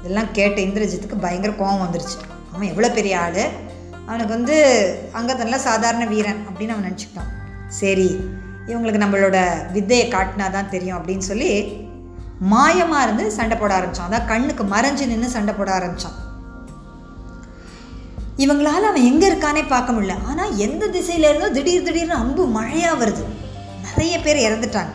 இதெல்லாம் 0.00 0.30
கேட்ட 0.32 0.58
இந்திரஜித்துக்கு 0.66 1.18
பயங்கர 1.24 1.52
கோபம் 1.52 1.84
வந்துருச்சு. 1.86 2.18
அவன் 2.52 2.70
எவ்வளோ 2.72 2.90
பெரிய 2.98 3.16
ஆள்? 3.24 3.42
அவனுக்கு 4.06 4.32
வந்து 4.36 4.56
அங்கதன்ல 5.18 5.58
சாதாரண 5.68 6.04
வீரன் 6.12 6.40
அப்படின்னு 6.48 6.74
அவன் 6.74 6.88
நினச்சிக்கிட்டான். 6.88 7.32
சரி 7.80 8.08
இவங்களுக்கு 8.70 9.02
நம்மளோட 9.02 9.38
வித்தையை 9.74 10.06
காட்டினா 10.14 10.46
தான் 10.56 10.72
தெரியும் 10.72 10.96
அப்படின்னு 10.98 11.24
சொல்லி 11.28 11.52
மாயமாக 12.52 13.04
இருந்து 13.06 13.24
சண்டை 13.36 13.56
போட 13.58 13.72
ஆரம்பித்தான் 13.76 14.08
அதான் 14.08 14.28
கண்ணுக்கு 14.32 14.64
மறைஞ்சு 14.74 15.04
நின்று 15.06 15.28
சண்டை 15.36 15.54
போட 15.54 15.70
ஆரம்பித்தான் 15.78 16.18
இவங்களால் 18.42 18.88
அவன் 18.88 19.06
எங்கே 19.08 19.26
இருக்கானே 19.30 19.62
பார்க்க 19.72 19.94
முடியல. 19.94 20.14
ஆனால் 20.30 20.56
எந்த 20.66 20.86
திசையிலேருந்தோ 20.96 21.48
திடீர் 21.56 21.86
திடீர்னு 21.86 22.14
அம்பு 22.14 22.46
மழையாக 22.46 23.04
வருது. 23.04 23.24
நிறைய 23.86 24.20
பேர் 24.24 24.44
இறந்துட்டாங்க. 24.46 24.92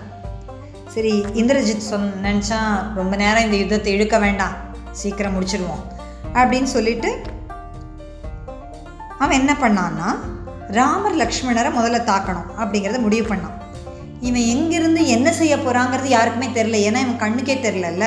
சரி 0.93 1.11
இந்திரஜித் 1.41 1.89
சொன் 1.89 2.07
நினச்சா 2.23 2.59
ரொம்ப 2.95 3.15
நேரம் 3.15 3.43
இந்த 3.43 3.57
யுத்தத்தை 3.57 3.93
இழுக்க 3.93 4.17
வேண்டாம். 4.25 4.55
சீக்கிரம் 4.91 5.35
முடிச்சிடுவோம் 5.35 5.83
அப்படின்னு 6.33 6.69
சொல்லிட்டு 6.75 7.09
அவன் 9.17 9.39
என்ன 9.39 9.53
பண்ணான்னா 9.63 10.09
ராமர் 10.77 11.19
லக்ஷ்மணரை 11.21 11.71
முதல்ல 11.79 11.99
தாக்கணும் 12.11 12.47
அப்படிங்கிறத 12.61 12.99
முடிவு 12.99 13.25
பண்ணான். 13.31 13.57
இவன் 14.21 14.49
எங்கிருந்து 14.53 15.01
என்ன 15.15 15.31
செய்ய 15.31 15.55
போகிறாங்கிறது 15.55 16.09
யாருக்குமே 16.17 16.47
தெரில 16.59 16.79
ஏன்னா 16.87 17.01
இவன் 17.05 17.21
கண்ணுக்கே 17.25 17.57
தெரிலல்ல 17.65 18.05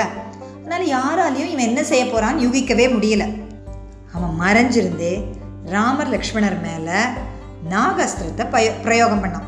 அதனால் 0.62 0.88
யாராலையும் 0.96 1.52
இவன் 1.54 1.68
என்ன 1.70 1.82
செய்ய 1.90 2.04
போகிறான்னு 2.04 2.44
யூகிக்கவே 2.46 2.86
முடியல. 2.96 3.26
அவன் 4.18 4.38
மறைஞ்சிருந்தே 4.44 5.12
ராமர் 5.74 6.12
லக்ஷ்மணர் 6.14 6.58
மேலே 6.66 6.98
நாகாஸ்திரத்தை 7.72 8.44
பய 8.54 8.66
பிரயோகம் 8.84 9.22
பண்ணான். 9.22 9.46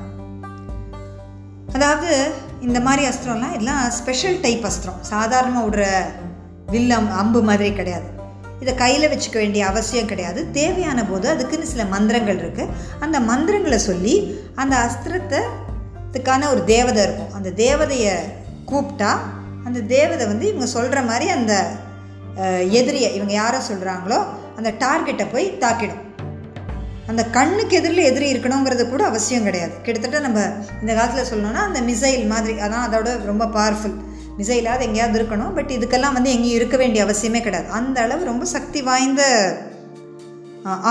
அதாவது 1.76 2.10
இந்த 2.66 2.78
மாதிரி 2.86 3.02
அஸ்திரம்லாம் 3.08 3.54
இதெல்லாம் 3.56 3.82
ஸ்பெஷல் 3.98 4.38
டைப் 4.46 4.64
அஸ்திரம். 4.68 4.98
சாதாரணமாக 5.12 5.66
விடுற 5.66 5.84
வில்லம் 6.72 7.08
அம்பு 7.20 7.40
மாதிரி 7.48 7.70
கிடையாது. 7.78 8.08
இதை 8.62 8.72
கையில் 8.82 9.10
வச்சுக்க 9.12 9.36
வேண்டிய 9.42 9.62
அவசியம் 9.72 10.10
கிடையாது. 10.10 10.40
தேவையான 10.58 11.04
போது 11.10 11.26
அதுக்குன்னு 11.34 11.72
சில 11.72 11.84
மந்திரங்கள் 11.94 12.40
இருக்குது 12.42 12.72
அந்த 13.04 13.16
மந்திரங்களை 13.30 13.78
சொல்லி 13.88 14.14
அந்த 14.62 14.74
அஸ்திரத்துக்கான 14.86 16.48
ஒரு 16.54 16.62
தேவதை 16.74 17.00
இருக்கும். 17.06 17.32
அந்த 17.38 17.52
தேவதையை 17.64 18.14
கூப்பிட்டா 18.72 19.12
அந்த 19.68 19.80
தேவதை 19.96 20.24
வந்து 20.32 20.44
இவங்க 20.50 20.68
சொல்கிற 20.76 21.00
மாதிரி 21.08 21.28
அந்த 21.38 21.54
எதிரியை 22.80 23.08
இவங்க 23.16 23.32
யாரை 23.40 23.58
சொல்கிறாங்களோ 23.68 24.18
அந்த 24.58 24.70
டார்கெட்டை 24.84 25.26
போய் 25.32 25.46
தாக்கிடும். 25.64 26.04
அந்த 27.10 27.22
கண்ணுக்கு 27.36 27.74
எதிரில் 27.78 28.08
எதிரி 28.10 28.26
இருக்கணுங்கிறது 28.32 28.84
கூட 28.90 29.02
அவசியம் 29.10 29.46
கிடையாது. 29.48 29.74
கிட்டத்தட்ட 29.86 30.18
நம்ம 30.26 30.40
இந்த 30.80 30.92
காலத்தில் 30.98 31.30
சொல்லணும்னா 31.30 31.62
அந்த 31.68 31.80
மிசைல் 31.88 32.24
மாதிரி 32.32 32.54
அதான் 32.66 32.86
அதோட 32.88 33.10
ரொம்ப 33.30 33.44
பவர்ஃபுல் 33.56 33.96
மிசைலாவது 34.38 34.84
எங்கேயாவது 34.88 35.18
இருக்கணும் 35.20 35.54
பட் 35.56 35.72
இதுக்கெல்லாம் 35.76 36.16
வந்து 36.16 36.30
எங்கேயும் 36.34 36.58
இருக்க 36.58 36.76
வேண்டிய 36.82 37.00
அவசியமே 37.06 37.40
கிடையாது. 37.46 37.68
அந்த 37.78 37.96
அளவு 38.06 38.30
ரொம்ப 38.30 38.44
சக்தி 38.54 38.82
வாய்ந்த 38.88 39.22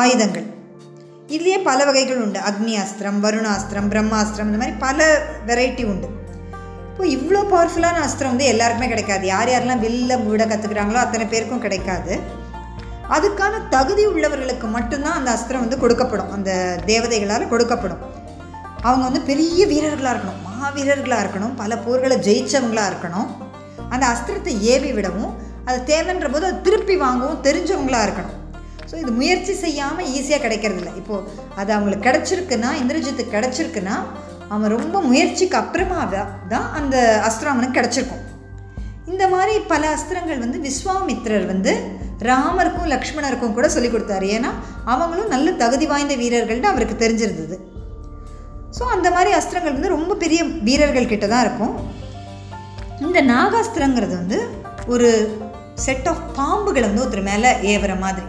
ஆயுதங்கள். 0.01 0.47
இதுலேயே 1.35 1.57
பல 1.69 1.79
வகைகள் 1.87 2.21
உண்டு. 2.25 2.39
அக்னி 2.49 2.73
அஸ்திரம் 2.83 3.19
வருணாஸ்திரம் 3.25 3.89
பிரம்மாஸ்திரம் 3.93 4.49
இந்த 4.49 4.59
மாதிரி 4.61 4.75
பல 4.85 5.07
வெரைட்டி 5.49 5.83
உண்டு. 5.91 6.07
இப்போ 6.91 7.03
இவ்வளோ 7.17 7.41
பவர்ஃபுல்லான 7.53 7.99
அஸ்திரம் 8.05 8.33
வந்து 8.33 8.51
எல்லாருக்குமே 8.53 8.87
கிடைக்காது. 8.93 9.25
யார் 9.33 9.51
யாரெல்லாம் 9.53 9.83
வில்ல 9.85 10.17
விட 10.23 10.45
கற்றுக்குறாங்களோ 10.45 11.01
அத்தனை 11.03 11.25
பேருக்கும் 11.33 11.65
கிடைக்காது. 11.65 12.13
அதுக்கான 13.15 13.61
தகுதி 13.75 14.03
உள்ளவர்களுக்கு 14.11 14.67
மட்டும்தான் 14.77 15.17
அந்த 15.19 15.29
அஸ்திரம் 15.35 15.63
வந்து 15.65 15.81
கொடுக்கப்படும். 15.83 16.31
அந்த 16.37 16.51
தேவதைகளால் 16.91 17.51
கொடுக்கப்படும். 17.53 18.01
அவங்க 18.87 19.03
வந்து 19.09 19.21
பெரிய 19.29 19.61
வீரர்களாக 19.71 20.13
இருக்கணும். 20.15 20.41
மாவீரர்களாக 20.49 21.23
இருக்கணும். 21.23 21.55
பல 21.61 21.75
போர்களை 21.85 22.17
ஜெயித்தவங்களாக 22.27 22.91
இருக்கணும். 22.91 23.29
அந்த 23.93 24.03
அஸ்திரத்தை 24.13 24.53
ஏவி 24.73 24.91
விடவும் 24.97 25.31
அது 25.69 25.79
தேவைன்ற 25.91 26.27
போது 26.33 26.45
அதை 26.49 26.57
திருப்பி 26.67 26.95
வாங்கவும் 27.05 27.41
தெரிஞ்சவங்களாக 27.47 28.05
இருக்கணும். 28.07 28.35
ஸோ 28.89 28.95
இது 29.01 29.11
முயற்சி 29.19 29.53
செய்யாமல் 29.63 30.07
ஈஸியாக 30.17 30.41
கிடைக்கிறது 30.45 30.79
இல்லை 30.81 30.93
இப்போது 31.01 31.25
அது 31.59 31.69
அவங்களுக்கு 31.75 32.07
கிடச்சிருக்குன்னா 32.07 32.69
இந்திரஜித்துக்கு 32.81 33.35
கிடச்சிருக்குன்னா 33.37 33.95
அவன் 34.53 34.73
ரொம்ப 34.75 34.97
முயற்சிக்கு 35.09 35.57
அப்புறமா 35.61 35.99
தான் 36.53 36.69
அந்த 36.79 36.95
அஸ்திரம் 37.27 37.53
அவனுக்கு 37.55 37.79
கிடச்சிருக்கும். 37.79 38.23
இந்த 39.11 39.23
மாதிரி 39.33 39.53
பல 39.73 39.83
அஸ்திரங்கள் 39.97 40.43
வந்து 40.45 40.59
விஸ்வாமித்திரர் 40.67 41.45
வந்து 41.53 41.73
ராமருக்கும் 42.27 42.91
லக்ஷ்மணருக்கும் 42.93 43.55
கூட 43.57 43.67
சொல்லி 43.75 43.89
கொடுத்தாரு. 43.91 44.27
ஏன்னா 44.37 44.49
அவங்களும் 44.93 45.33
நல்ல 45.33 45.51
தகுதி 45.63 45.85
வாய்ந்த 45.91 46.15
வீரர்கள்னு 46.21 46.71
அவருக்கு 46.71 46.95
தெரிஞ்சிருந்தது. 47.03 47.57
ஸோ 48.77 48.83
அந்த 48.95 49.07
மாதிரி 49.15 49.31
அஸ்திரங்கள் 49.37 49.75
வந்து 49.77 49.95
ரொம்ப 49.95 50.15
பெரிய 50.23 50.41
வீரர்கள் 50.67 51.11
கிட்ட 51.11 51.27
தான் 51.27 51.45
இருக்கும். 51.45 51.75
இந்த 53.05 53.19
நாகாஸ்திரங்கிறது 53.33 54.15
வந்து 54.21 54.39
ஒரு 54.93 55.09
செட் 55.85 56.09
ஆஃப் 56.11 56.25
பாம்புகளை 56.37 56.85
வந்து 56.87 57.03
ஒருத்தர் 57.03 57.29
மேலே 57.29 57.51
ஏவுற 57.73 57.93
மாதிரி. 58.03 58.27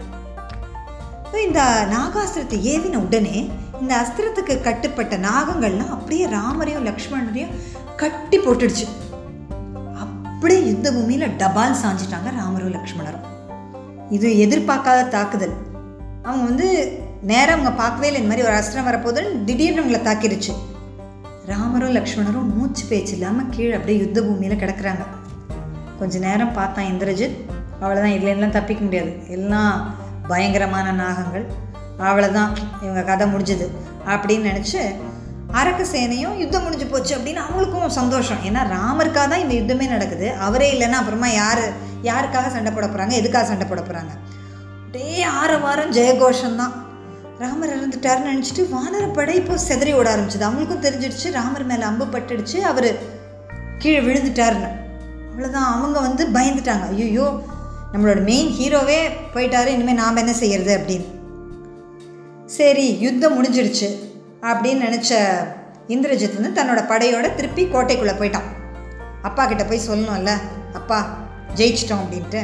ஸோ 1.31 1.37
இந்த 1.47 1.61
நாகாஸ்திரத்தை 1.95 2.59
ஏவின 2.73 3.01
உடனே 3.05 3.37
இந்த 3.81 3.93
அஸ்திரத்துக்கு 4.03 4.55
கட்டுப்பட்ட 4.67 5.15
நாகங்கள்லாம் 5.27 5.93
அப்படியே 5.95 6.25
ராமரையும் 6.37 6.87
லக்ஷ்மணரையும் 6.89 7.53
கட்டி 8.01 8.37
போட்டுடுச்சு. 8.45 8.85
அப்படியே 10.03 10.61
யுத்த 10.69 10.87
பூமியில் 10.97 11.35
டபால் 11.41 11.79
சாஞ்சிட்டாங்க 11.83 12.29
ராமரும் 12.39 12.75
லக்ஷ்மணரும். 12.77 13.25
இது 14.11 14.29
எதிர்பார்க்காத 14.29 15.07
தாக்குதல். 15.07 15.53
அவங்க 16.23 16.43
வந்து 16.43 16.99
நேரம் 17.21 17.59
அவங்க 17.59 17.77
பார்க்கவே 17.77 18.07
இல்லை. 18.07 18.21
இந்த 18.21 18.35
மாதிரி 18.35 18.47
ஒரு 18.47 18.57
அஸ்திரம் 18.57 18.89
வரப்போதுன்னு 18.89 19.43
திடீர்னு 19.43 19.81
அவங்கள 19.81 19.99
தாக்கிடுச்சு. 19.99 20.53
ராமரும் 21.45 21.95
லக்ஷ்மணரும் 21.95 22.55
மூச்சு 22.55 22.85
பேச்சு 22.89 23.13
இல்லாமல் 23.13 23.49
கீழே 23.49 23.73
அப்படியே 23.73 23.99
யுத்த 23.99 24.21
பூமியில் 24.21 24.55
கிடக்குறாங்க. 24.55 25.05
கொஞ்ச 25.99 26.19
நேரம் 26.19 26.51
பார்த்தான் 26.51 26.85
இந்திரஜித். 26.85 27.35
அவ்வளோதான் 27.81 28.15
இதுலேருந்துலாம் 28.17 28.49
தப்பிக்க 28.49 28.83
முடியாது. 28.83 29.13
எல்லாம் 29.27 29.95
பயங்கரமான 30.27 30.93
நாகங்கள். 30.93 31.45
அவ்வளோதான் 31.99 32.49
இவங்க 32.81 33.01
கதை 33.01 33.27
முடிஞ்சுது 33.33 33.67
அப்படின்னு 34.05 34.47
நினச்சி 34.49 34.79
அரக்க 35.59 35.81
சேனையும் 35.93 36.35
யுத்தம் 36.41 36.63
முடிஞ்சு 36.65 36.85
போச்சு 36.91 37.13
அப்படின்னு 37.17 37.41
அவங்களுக்கும் 37.45 37.95
சந்தோஷம். 37.99 38.41
ஏன்னா 38.49 38.61
ராமருக்காக 38.75 39.25
தான் 39.31 39.43
இந்த 39.43 39.53
யுத்தமே 39.57 39.87
நடக்குது. 39.93 40.27
அவரே 40.45 40.67
இல்லைன்னா 40.73 40.99
அப்புறமா 41.01 41.29
யார் 41.41 41.63
யாருக்காக 42.09 42.49
சண்டை 42.53 42.71
போட 42.75 42.85
போகிறாங்க 42.87 43.13
எதுக்காக 43.21 43.45
சண்டை 43.49 43.65
போட 43.67 43.81
போகிறாங்க 43.81 44.13
அப்படியே 44.85 45.19
ஆற 45.39 45.51
வாரம் 45.63 45.91
ஜெயகோஷம் 45.97 46.59
தான். 46.61 46.73
ராமர் 47.41 47.73
இறந்துட்டாருன்னு 47.75 48.31
நினச்சிட்டு 48.33 48.63
வானரப்படை 48.75 49.35
இப்போ 49.41 49.55
செதறி 49.67 49.91
ஓட 49.99 50.07
ஆரம்பிச்சது. 50.13 50.47
அவங்களுக்கும் 50.47 50.85
தெரிஞ்சிடுச்சு 50.85 51.29
ராமர் 51.37 51.69
மேலே 51.71 51.85
அம்பு 51.89 52.05
பட்டுடுச்சு 52.15 52.59
அவர் 52.71 52.89
கீழே 53.83 54.01
விழுந்துட்டாருன்னு. 54.07 54.69
அவ்வளோதான் 55.29 55.69
அவங்க 55.75 55.97
வந்து 56.07 56.23
பயந்துட்டாங்க. 56.37 56.87
ஐயோ 57.05 57.27
நம்மளோட 57.93 58.19
மெயின் 58.29 58.51
ஹீரோவே 58.59 58.99
போயிட்டாரு 59.33 59.69
இனிமேல் 59.75 59.99
நாம் 60.01 60.21
என்ன 60.23 60.33
செய்யறது 60.41 60.71
அப்படின்னு. 60.79 61.07
சரி 62.57 62.87
யுத்தம் 63.05 63.35
முடிஞ்சிடுச்சு. 63.37 63.89
அப்படின்னு 64.49 64.85
நினச்ச 64.87 65.13
இந்திரஜித் 65.93 66.39
வந்து 66.39 66.57
தன்னோட 66.57 66.81
படையோட 66.91 67.35
திருப்பி 67.35 67.63
கோட்டைக்குள்ளே 67.65 68.13
போயிட்டான். 68.19 68.47
அப்பா 69.21 69.43
கிட்ட 69.45 69.63
போய் 69.65 69.87
சொல்லணும்ல 69.87 70.33
அப்பா 70.73 70.99
ஜெயிச்சிட்டோம் 71.55 72.01
அப்படின்ட்டு. 72.03 72.41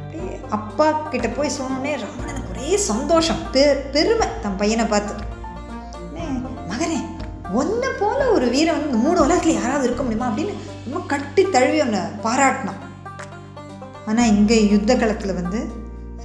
அப்படியே 0.00 0.40
அப்பா 0.58 0.86
கிட்ட 1.12 1.28
போய் 1.28 1.56
சொன்னோடனே 1.58 1.92
ராவணனுக்கு 2.02 2.52
ஒரே 2.54 2.70
சந்தோஷம். 2.90 3.40
பெ 3.52 3.62
பெருமை. 3.94 4.28
தன் 4.42 4.60
பையனை 4.62 4.84
பார்த்து 4.84 5.28
மகனே 6.70 6.98
ஒன்றை 7.60 7.90
போல 8.00 8.20
ஒரு 8.36 8.46
வீரன் 8.54 8.76
வந்து 8.76 8.90
இந்த 8.90 9.00
மூணு 9.06 9.18
உலகத்தில் 9.26 9.58
யாராவது 9.60 9.86
இருக்க 9.88 10.02
முடியுமா? 10.02 10.28
அப்படின்னு 10.30 10.54
ரொம்ப 10.84 11.00
கட்டி 11.12 11.42
தழுவி 11.56 11.80
அவனை 11.84 12.00
பாராட்டினான். 12.26 12.80
ஆனால் 14.06 14.30
இங்கே 14.36 14.58
யுத்த 14.74 14.96
காலத்தில் 14.96 15.38
வந்து 15.40 15.60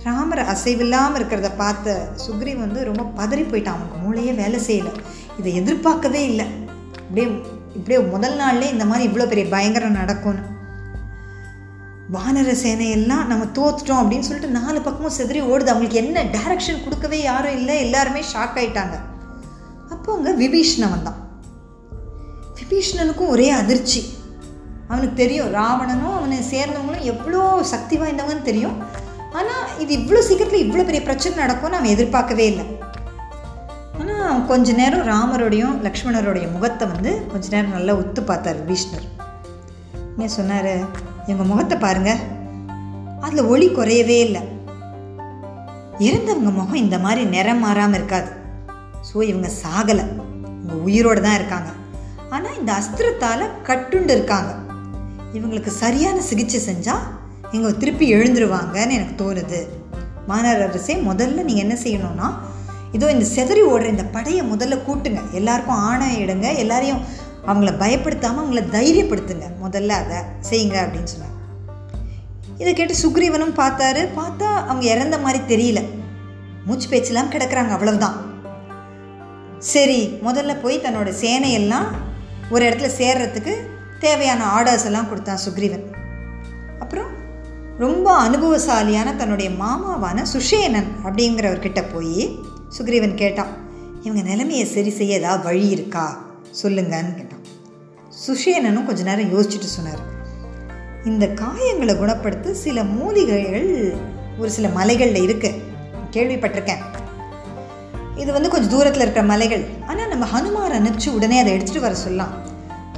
ராமர் 0.07 0.41
அசைவில்லாமல் 0.53 1.17
இருக்கிறத 1.19 1.49
பார்த்த 1.61 1.93
சுக்ரீவ் 2.23 2.59
வந்து 2.63 2.79
ரொம்ப 2.89 3.03
பதறி 3.19 3.43
போயிட்டான். 3.51 3.75
அவனுக்கு 3.75 3.99
மூளையே 4.03 4.33
வேலை 4.41 4.59
செய்யலை. 4.67 4.91
இதை 5.39 5.51
எதிர்பார்க்கவே 5.61 6.21
இல்லை. 6.31 6.45
அப்படியே 7.05 7.27
இப்படியே 7.77 7.99
முதல் 8.11 8.37
நாள்லேயே 8.41 8.73
இந்த 8.75 8.85
மாதிரி 8.89 9.05
இவ்வளோ 9.09 9.25
பெரிய 9.31 9.45
பயங்கரம் 9.53 9.97
நடக்கும்னு. 10.01 10.43
வானர 12.15 12.49
சேனையெல்லாம் 12.63 13.29
நம்ம 13.31 13.45
தோத்துட்டோம் 13.57 14.01
அப்படின்னு 14.01 14.27
சொல்லிட்டு 14.27 14.57
நாலு 14.57 14.79
பக்கமும் 14.87 15.15
செதறி 15.17 15.39
ஓடுது. 15.51 15.71
அவங்களுக்கு 15.71 16.01
என்ன 16.03 16.23
டைரக்ஷன் 16.35 16.83
கொடுக்கவே 16.83 17.19
யாரும் 17.21 17.57
இல்லை. 17.59 17.77
எல்லாருமே 17.85 18.21
ஷாக் 18.33 18.59
ஆயிட்டாங்க. 18.61 18.97
அப்போ 19.93 20.09
அங்கே 20.17 20.33
விபீஷ்ணன் 20.43 20.93
வந்தான். 20.93 21.19
விபீஷ்ணனுக்கும் 22.59 23.33
ஒரே 23.35 23.47
அதிர்ச்சி. 23.61 24.03
அவனுக்கு 24.89 25.15
தெரியும் 25.23 25.51
ராவணனும் 25.57 26.15
அவனை 26.19 26.37
சேர்ந்தவங்களும் 26.53 27.09
எவ்வளோ 27.13 27.41
சக்தி 27.73 27.97
வாய்ந்தவங்கன்னு 28.01 28.49
தெரியும். 28.51 28.77
ஆனால் 29.39 29.64
இது 29.83 29.91
இவ்வளோ 29.99 30.21
சீக்கிரத்தில் 30.27 30.63
இவ்வளோ 30.65 30.83
பெரிய 30.87 31.01
பிரச்சனை 31.07 31.35
நடக்கும் 31.43 31.77
அவன் 31.77 31.93
எதிர்பார்க்கவே 31.95 32.45
இல்லை. 32.51 32.65
ஆனால் 34.01 34.41
கொஞ்ச 34.51 34.73
நேரம் 34.79 35.07
ராமரோடையும் 35.11 35.75
லக்ஷ்மணரோடைய 35.87 36.45
முகத்தை 36.55 36.85
வந்து 36.93 37.11
கொஞ்ச 37.31 37.45
நேரம் 37.55 37.75
நல்லா 37.77 37.93
ஒத்து 38.01 38.21
பார்த்தார் 38.29 38.59
விபீஷ்ணர் 38.61 39.05
என்ன 40.13 40.27
சொன்னார் 40.37 40.73
இவங்க 41.29 41.45
முகத்தை 41.51 41.77
பாருங்க. 41.85 42.11
அதில் 43.25 43.49
ஒளி 43.53 43.67
குறையவே 43.77 44.17
இல்லை. 44.27 44.43
இறந்தவங்க 46.07 46.51
முகம் 46.59 46.83
இந்த 46.83 46.97
மாதிரி 47.05 47.21
நிறம் 47.35 47.63
மாறாமல் 47.65 47.97
இருக்காது. 47.99 48.29
ஸோ 49.09 49.17
இவங்க 49.31 49.49
சாகலை. 49.61 50.05
இவங்க 50.61 50.77
உயிரோடு 50.87 51.21
தான் 51.25 51.37
இருக்காங்க. 51.39 51.71
ஆனால் 52.35 52.57
இந்த 52.59 52.71
அஸ்திரத்தால் 52.79 53.51
கட்டுண்டு 53.69 54.13
இருக்காங்க. 54.17 54.51
இவங்களுக்கு 55.37 55.71
சரியான 55.83 56.17
சிகிச்சை 56.29 56.59
செஞ்சால் 56.69 57.05
இவங்க 57.55 57.71
திருப்பி 57.81 58.05
எழுந்துருவாங்கன்னு 58.15 58.97
எனக்கு 58.97 59.15
தோணுது. 59.21 59.59
மாநகர 60.29 60.63
அரசே 60.69 60.93
முதல்ல 61.09 61.43
நீங்கள் 61.49 61.65
என்ன 61.65 61.75
செய்யணும்னா 61.85 62.29
இதோ 62.95 63.07
இந்த 63.15 63.25
செதறி 63.35 63.61
ஓடுற 63.71 63.87
இந்த 63.93 64.03
படையை 64.15 64.41
முதல்ல 64.51 64.75
கூட்டுங்க. 64.87 65.21
எல்லாருக்கும் 65.31 65.81
ஆணை 65.89 66.07
இடுங்க. 66.23 66.47
எல்லாரையும் 66.55 67.01
அவங்கள 67.49 67.71
பயப்படுத்தாமல் 67.81 68.43
அவங்கள 68.43 68.61
தைரியப்படுத்துங்க. 68.75 69.47
முதல்ல 69.63 69.95
அதை 70.01 70.19
செய்யுங்க 70.49 70.77
அப்படின்னு 70.83 71.11
சொன்னாங்க. 71.13 71.33
இதை 72.57 72.71
கேட்டு 72.73 72.95
சுக்ரீவனும் 73.03 73.57
பார்த்தாரு. 73.61 74.01
பார்த்தா 74.19 74.49
அவங்க 74.69 74.85
இறந்த 74.93 75.17
மாதிரி 75.17 75.39
தெரியல. 75.53 75.81
மூச்சு 76.67 76.87
பேச்செல்லாம் 76.89 77.31
கிடக்குறாங்க 77.31 77.73
அவ்வளவுதான். 77.77 78.17
சரி 79.73 79.99
முதல்ல 80.25 80.53
போய் 80.61 80.83
தன்னோட 80.85 81.09
சேனையெல்லாம் 81.23 81.89
ஒரு 82.49 82.63
இடத்துல 82.69 82.89
சேர்றதுக்கு 83.01 83.53
தேவையான 83.99 84.41
ஆர்டர்ஸ் 84.55 84.87
எல்லாம் 84.89 85.09
கொடுத்தான் 85.09 85.43
சுக்ரீவன். 85.45 85.85
அப்புறம் 86.79 87.11
ரொம்ப 87.79 88.29
அனுபவசாலியான 88.29 89.15
தன்னுடைய 89.15 89.51
மாமாவான 89.63 90.25
சுஷேனன் 90.33 90.87
அப்படிங்கிறவர்கிட்ட 91.03 91.83
போய் 91.93 92.39
சுக்ரீவன் 92.77 93.15
கேட்டான் 93.15 93.51
இவங்க 94.01 94.29
நிலைமையை 94.29 94.65
சரி 94.65 94.89
செய்ய 94.89 95.15
ஏதாவது 95.15 95.43
வழி 95.43 95.67
இருக்கா? 95.67 96.17
சொல்லுங்கன்னு 96.63 97.15
கேட்டான். 97.15 97.43
சுஷேனனும் 98.27 98.85
கொஞ்ச 98.85 99.03
நேரம் 99.03 99.33
யோசிச்சுட்டு 99.33 99.71
சொன்னார் 99.77 99.99
இந்த 101.05 101.25
காயங்களை 101.25 101.97
குணப்படுத்த 101.97 102.53
சில 102.53 102.83
மூலிகைகள் 102.83 103.97
ஒரு 104.39 104.49
சில 104.49 104.67
மலைகளில் 104.67 105.27
இருக்குது 105.27 105.61
கேள்விப்பட்டிருக்கேன். 106.11 106.83
இது 108.15 108.31
வந்து 108.31 108.49
கொஞ்சம் 108.49 108.69
தூரத்தில் 108.69 109.01
இருக்கிற 109.01 109.25
மலைகள். 109.25 109.63
ஆனால் 109.87 110.07
நம்ம 110.07 110.25
ஹனுமார் 110.25 110.77
அனுப்பிச்சு 110.79 111.09
உடனே 111.09 111.39
அதை 111.39 111.53
எடுத்துகிட்டு 111.57 111.79
வர 111.79 111.95
சொல்லலாம். 111.95 112.33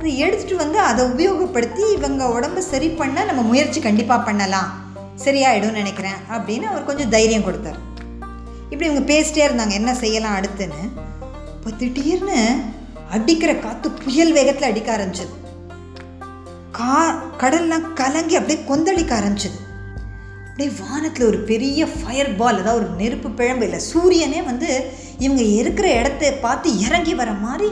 அதை 0.08 0.20
எடுத்துகிட்டு 0.26 0.56
வந்து 0.56 0.78
அதை 0.90 1.02
உபயோகப்படுத்தி 1.12 1.82
இவங்க 1.96 2.26
உடம்ப 2.36 2.60
சரி 2.70 2.88
பண்ண 3.00 3.24
நம்ம 3.30 3.42
முயற்சி 3.48 3.80
கண்டிப்பாக 3.86 4.26
பண்ணலாம். 4.28 4.70
சரியாயிடும்னு 5.24 5.80
நினைக்கிறேன் 5.82 6.20
அப்படின்னு 6.36 6.66
அவர் 6.70 6.86
கொஞ்சம் 6.90 7.10
தைரியம் 7.16 7.44
கொடுத்தார். 7.48 7.80
இப்படி 8.70 8.88
இவங்க 8.90 9.04
பேசிட்டே 9.12 9.42
இருந்தாங்க 9.48 9.74
என்ன 9.80 9.94
செய்யலாம் 10.04 10.38
அடுத்துன்னு. 10.38 10.84
இப்போ 11.56 11.72
திடீர்னு 11.82 12.38
அடிக்கிற 13.16 13.54
காற்று 13.66 13.90
புயல் 14.04 14.32
வேகத்தில் 14.38 14.70
அடிக்க 14.70 14.92
ஆரம்பிச்சது. 14.96 15.34
கா 16.78 16.96
கடல்லாம் 17.44 17.88
கலங்கி 18.02 18.38
அப்படியே 18.40 18.60
கொந்தளிக்க 18.70 19.14
ஆரம்பிச்சது. 19.20 19.60
அப்படியே 20.48 20.72
வானத்தில் 20.84 21.30
ஒரு 21.32 21.42
பெரிய 21.52 21.90
ஃபயர் 21.98 22.32
பால் 22.40 22.62
அதாவது 22.62 22.80
ஒரு 22.82 22.90
நெருப்பு 23.02 23.32
பிழம்பு 23.42 23.68
இல்லை 23.70 23.82
சூரியனே 23.92 24.42
வந்து 24.52 24.72
இவங்க 25.26 25.44
இருக்கிற 25.60 25.90
இடத்த 26.00 26.32
பார்த்து 26.46 26.70
இறங்கி 26.88 27.16
வர 27.24 27.32
மாதிரி 27.44 27.70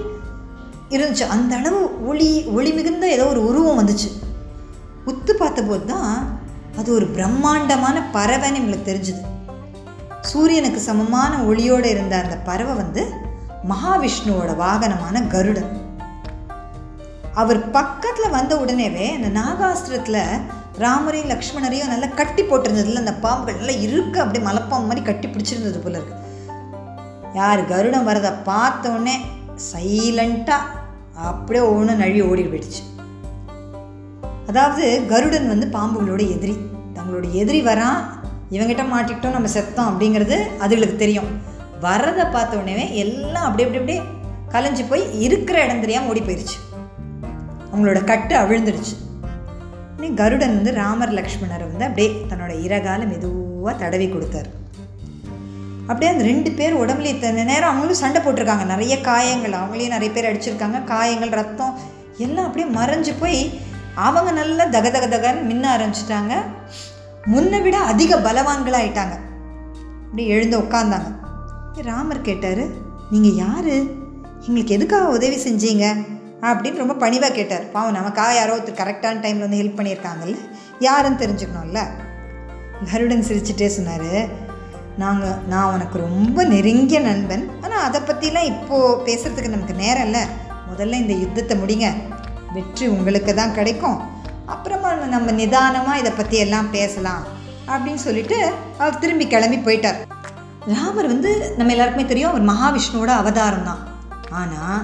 இருந்துச்சு. 0.90 1.28
அந்த 1.28 1.56
அளவு 1.56 2.08
ஒளி 2.08 2.30
ஒளி 2.58 2.72
மிகுந்த 2.72 3.08
ஏதோ 3.08 3.26
ஒரு 3.26 3.42
உருவம் 3.48 3.80
வந்துச்சு. 3.80 4.10
உத்து 5.12 5.34
பார்த்தபோது 5.40 5.86
தான் 5.86 6.12
அது 6.78 6.90
ஒரு 6.94 7.06
பிரம்மாண்டமான 7.06 7.98
பறவைன்னு 8.14 8.60
எங்களுக்கு 8.62 8.90
தெரிஞ்சுது. 8.92 9.22
சூரியனுக்கு 10.22 10.80
சமமான 10.80 11.34
ஒளியோடு 11.44 11.86
இருந்த 11.86 12.16
அந்த 12.24 12.36
பறவை 12.36 12.76
வந்து 12.76 13.02
மகாவிஷ்ணுவோட 13.70 14.52
வாகனமான 14.64 15.28
கருடன். 15.28 15.72
அவர் 17.34 17.60
பக்கத்தில் 17.70 18.36
வந்த 18.38 18.56
உடனேவே 18.56 19.08
அந்த 19.16 19.30
நாகாஸ்திரத்தில் 19.40 20.22
ராமரையும் 20.84 21.32
லக்ஷ்மணரையும் 21.34 21.92
நல்லா 21.94 22.08
கட்டி 22.20 22.44
போட்டிருந்ததுல 22.44 23.04
அந்த 23.04 23.14
பாம்புகள் 23.26 23.60
நல்லா 23.60 23.72
இருக்க 23.72 24.22
அப்படியே 24.22 24.46
மலப்பாம்பு 24.46 24.90
மாதிரி 24.90 25.02
கட்டி 25.02 25.28
பிடிச்சிருந்தது 25.28 25.80
போல 25.84 25.98
இருக்கு. 25.98 26.16
யார் 27.34 27.62
கருடன் 27.66 28.08
வரதை 28.08 28.34
பார்த்த 28.44 28.90
உடனே 28.90 29.16
சைலண்ட்டாக 29.72 30.84
அப்படியே 31.16 31.66
ஒவ்வொன்றும் 31.66 31.98
நழுவி 31.98 32.22
ஓடி 32.22 32.44
போயிடுச்சு. 32.44 32.82
அதாவது 34.48 35.06
கருடன் 35.08 35.48
வந்து 35.48 35.68
பாம்புகளோட 35.78 36.22
எதிரி. 36.36 36.56
தங்களோட 36.96 37.32
எதிரி 37.32 37.64
வரான் 37.64 38.00
இவங்கிட்ட 38.52 38.84
மாட்டிக்கிட்டோம் 38.92 39.36
நம்ம 39.36 39.50
செத்தோம் 39.54 39.90
அப்படிங்கிறது 39.92 40.38
அதுகளுக்கு 40.66 40.96
தெரியும். 40.96 41.30
வர்றதை 41.80 42.26
பார்த்த 42.26 42.58
உடனே 42.58 42.86
எல்லாம் 43.04 43.48
அப்படி 43.48 43.64
அப்படி 43.66 43.80
அப்படியே 43.82 44.02
கலைஞ்சு 44.54 44.84
போய் 44.90 45.22
இருக்கிற 45.22 45.64
இடம் 45.66 45.82
தெரியாமல் 45.82 46.10
ஓடி 46.10 46.22
போயிடுச்சு 46.22 46.58
அவங்களோட 47.72 48.04
கட்டு 48.04 48.36
அவிழ்ந்துடுச்சு. 48.36 48.96
கருடன் 50.16 50.56
வந்து 50.56 50.72
ராமர் 50.74 51.14
லக்ஷ்மணரை 51.14 51.66
வந்து 51.72 51.86
அப்படியே 51.88 52.10
தன்னோட 52.30 52.52
இறகால 52.66 53.08
மெதுவாக 53.08 53.78
தடவி 53.78 54.08
கொடுத்தாரு. 54.08 54.50
அப்படியே 55.88 56.12
அந்த 56.12 56.24
ரெண்டு 56.24 56.52
பேர் 56.52 56.76
உடம்புல 56.76 57.06
இத்தனை 57.06 57.44
நேரம் 57.44 57.70
அவங்களும் 57.70 57.96
சண்டை 57.96 58.22
போட்டிருக்காங்க. 58.22 58.66
நிறைய 58.66 59.02
காயங்கள் 59.02 59.52
அவங்களையும் 59.52 59.98
நிறைய 59.98 60.12
பேர் 60.12 60.32
அடிச்சிருக்காங்க. 60.32 60.84
காயங்கள் 60.84 61.30
ரத்தம் 61.30 61.80
எல்லாம் 62.18 62.46
அப்படியே 62.46 62.76
மறைஞ்சு 62.76 63.14
போய் 63.20 63.60
அவங்க 63.96 64.32
நல்லா 64.32 64.64
தக 64.64 64.90
தக 64.90 65.18
தகன்னு 65.18 65.44
மின்ன 65.44 65.78
ஆரம்பிச்சிட்டாங்க. 65.78 66.34
முன்னை 67.26 67.62
விட 67.62 67.78
அதிக 67.78 68.20
பலவான்களாயிட்டாங்க. 68.20 69.16
அப்படியே 70.04 70.28
எழுந்து 70.28 70.60
உட்காந்தாங்க 70.60 71.24
ராமர் 71.82 72.22
கேட்டார் 72.22 72.64
நீங்கள் 73.12 73.36
யார்? 73.36 74.04
எங்களுக்கு 74.42 74.74
எதுக்காக 74.74 75.08
உதவி 75.08 75.36
செஞ்சீங்க? 75.36 76.06
அப்படின்னு 76.42 76.78
ரொம்ப 76.78 76.94
பணிவாக 76.94 77.34
கேட்டார். 77.34 77.72
பாவம் 77.72 77.96
நமக்காக 77.96 78.36
யாரோ 78.36 78.56
ஒருத்தர் 78.56 78.80
கரெக்டான 78.82 79.20
டைமில் 79.20 79.40
வந்து 79.40 79.58
ஹெல்ப் 79.58 79.80
பண்ணியிருக்காங்கல்ல. 79.80 80.38
யாருன்னு 80.80 81.26
தெரிஞ்சுக்கணும்ல. 81.26 81.80
கருடன் 82.92 83.26
சிரிச்சுட்டே 83.28 83.66
சொன்னார் 83.66 84.44
நாங்கள் 85.04 85.40
நான் 85.52 85.72
உனக்கு 85.76 85.98
ரொம்ப 86.08 86.38
நெருங்கிய 86.52 87.00
நண்பன். 87.08 87.44
ஆனால் 87.64 87.86
அதை 87.88 88.00
பற்றிலாம் 88.10 88.50
இப்போது 88.54 89.00
பேசுகிறதுக்கு 89.08 89.56
நமக்கு 89.56 89.76
நேரம் 89.84 90.06
இல்லை. 90.08 90.24
முதல்ல 90.70 91.00
இந்த 91.04 91.16
யுத்தத்தை 91.24 91.56
முடிங்க. 91.62 91.88
வெற்றி 92.58 92.86
உங்களுக்கு 92.98 93.32
தான் 93.40 93.56
கிடைக்கும். 93.58 93.98
அப்புறமா 94.54 94.90
நம்ம 95.16 95.32
நிதானமாக 95.40 96.02
இதை 96.02 96.12
பற்றி 96.18 96.38
எல்லாம் 96.46 96.70
பேசலாம் 96.78 97.24
அப்படின்னு 97.72 98.02
சொல்லிட்டு 98.08 98.38
அவர் 98.82 99.02
திரும்பி 99.04 99.26
கிளம்பி 99.34 99.58
போயிட்டார். 99.68 100.00
ராமர் 100.74 101.12
வந்து 101.14 101.32
நம்ம 101.58 101.74
எல்லாருக்குமே 101.74 102.06
தெரியும் 102.12 102.32
அவர் 102.34 102.50
மகாவிஷ்ணுவோட 102.52 103.12
அவதாரம் 103.22 103.68
தான். 103.70 103.82
ஆனால் 104.42 104.82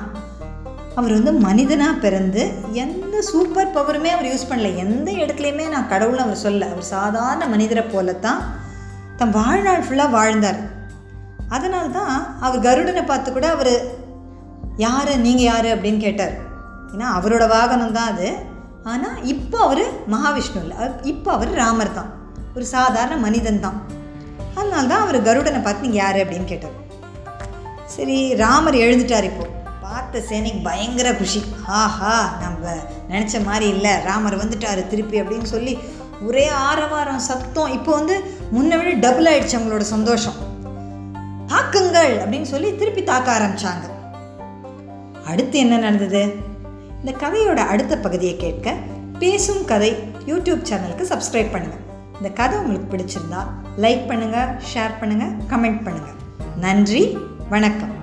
அவர் 0.99 1.15
வந்து 1.17 1.31
மனிதனாக 1.45 2.01
பிறந்து 2.05 2.41
எந்த 2.83 3.15
சூப்பர் 3.29 3.75
பவருமே 3.77 4.09
அவர் 4.15 4.29
யூஸ் 4.31 4.49
பண்ணல. 4.49 4.71
எந்த 4.83 5.09
இடத்துலையுமே 5.21 5.65
நான் 5.73 5.91
கடவுளை 5.93 6.21
அவர் 6.25 6.43
சொல்ல 6.45 6.67
அவர் 6.73 6.91
சாதாரண 6.95 7.47
மனிதரை 7.53 7.83
போல 7.93 8.13
தான் 8.25 8.41
வாழ்நாள் 9.29 9.85
ஃபுல்லாக 9.87 10.15
வாழ்ந்தார். 10.17 10.59
அதனால 11.55 11.87
தான் 11.87 12.13
அவர் 12.39 12.65
கருடனை 12.67 13.05
பார்த்து 13.05 13.31
கூட 13.31 13.47
அவர் 13.49 13.73
யார் 14.77 15.11
நீங்கள் 15.17 15.49
யார்? 15.51 15.65
அப்படின்னு 15.65 15.97
கேட்டார். 15.97 16.35
ஏன்னா 16.93 17.07
அவரோட 17.17 17.47
வாகனம் 17.47 17.95
தான் 17.97 18.11
அது. 18.13 18.29
ஆனால் 18.83 19.23
இப்போ 19.23 19.57
அவர் 19.67 19.83
மகாவிஷ்ணு 20.13 20.61
இல்லை. 20.63 20.77
இப்போ 21.03 21.31
அவர் 21.31 21.51
ராமர் 21.53 21.93
தான். 21.93 22.11
ஒரு 22.55 22.65
சாதாரண 22.65 23.15
மனிதன் 23.15 23.59
தான். 23.59 23.77
அதனால 24.55 24.87
தான் 24.87 25.03
அவர் 25.05 25.25
கருடனை 25.27 25.61
பார்த்து 25.63 25.85
நீங்கள் 25.87 26.03
யார்? 26.03 26.15
அப்படின்னு 26.15 26.51
கேட்டார். 26.53 26.77
சரி 27.95 28.35
ராமர் 28.43 28.83
எழுந்துட்டார் 28.85 29.23
இப்போது 29.23 29.49
பார்த்த 29.81 30.19
சேனைக்கு 30.29 30.61
பயங்கர 30.63 31.13
குஷி. 31.13 31.41
ஆஹா 31.67 32.13
நம்ம 32.41 32.73
நினச்ச 33.09 33.43
மாதிரி 33.45 33.67
இல்லை. 33.75 33.93
ராமர் 34.09 34.41
வந்துட்டார் 34.43 34.89
திருப்பி 34.91 35.21
அப்படின்னு 35.21 35.49
சொல்லி 35.55 35.77
ஒரே 36.27 36.47
ஆரவாரம் 36.49 37.25
சத்தம். 37.29 37.73
இப்போ 37.77 37.91
வந்து 37.95 38.15
முன்ன 38.53 38.77
விட 38.77 38.89
டபுள் 38.93 39.25
ஆயிடுச்சு 39.25 39.55
அவங்களோட 39.57 39.79
சந்தோஷம். 39.79 40.33
தாக்குங்கள் 41.47 42.17
அப்படின்னு 42.17 42.49
சொல்லி 42.53 42.75
திருப்பி 42.75 43.03
தாக்க 43.03 43.31
ஆரம்பிச்சாங்க. 43.37 43.85
அடுத்து 45.25 45.59
என்ன 45.59 45.77
நடந்தது? 45.77 46.35
இந்த 47.05 47.27
கதையோட 47.27 47.57
அடுத்த 47.57 47.97
பகுதியை 47.97 48.37
கேட்க 48.37 48.73
பேசும் 49.19 49.65
கதை 49.65 49.95
யூடியூப் 50.25 50.67
சேனலுக்கு 50.69 51.05
சப்ஸ்கிரைப் 51.09 51.53
பண்ணுங்கள் 51.55 51.81
இந்த 52.17 52.29
கதை 52.29 52.59
உங்களுக்கு 52.59 52.91
பிடிச்சிருந்தா 52.91 53.41
லைக் 53.77 54.03
பண்ணுங்கள் 54.11 54.59
ஷேர் 54.73 54.99
பண்ணுங்கள் 55.01 55.33
கமெண்ட் 55.49 55.83
பண்ணுங்கள் 55.87 56.19
நன்றி 56.59 57.17
வணக்கம். 57.49 58.00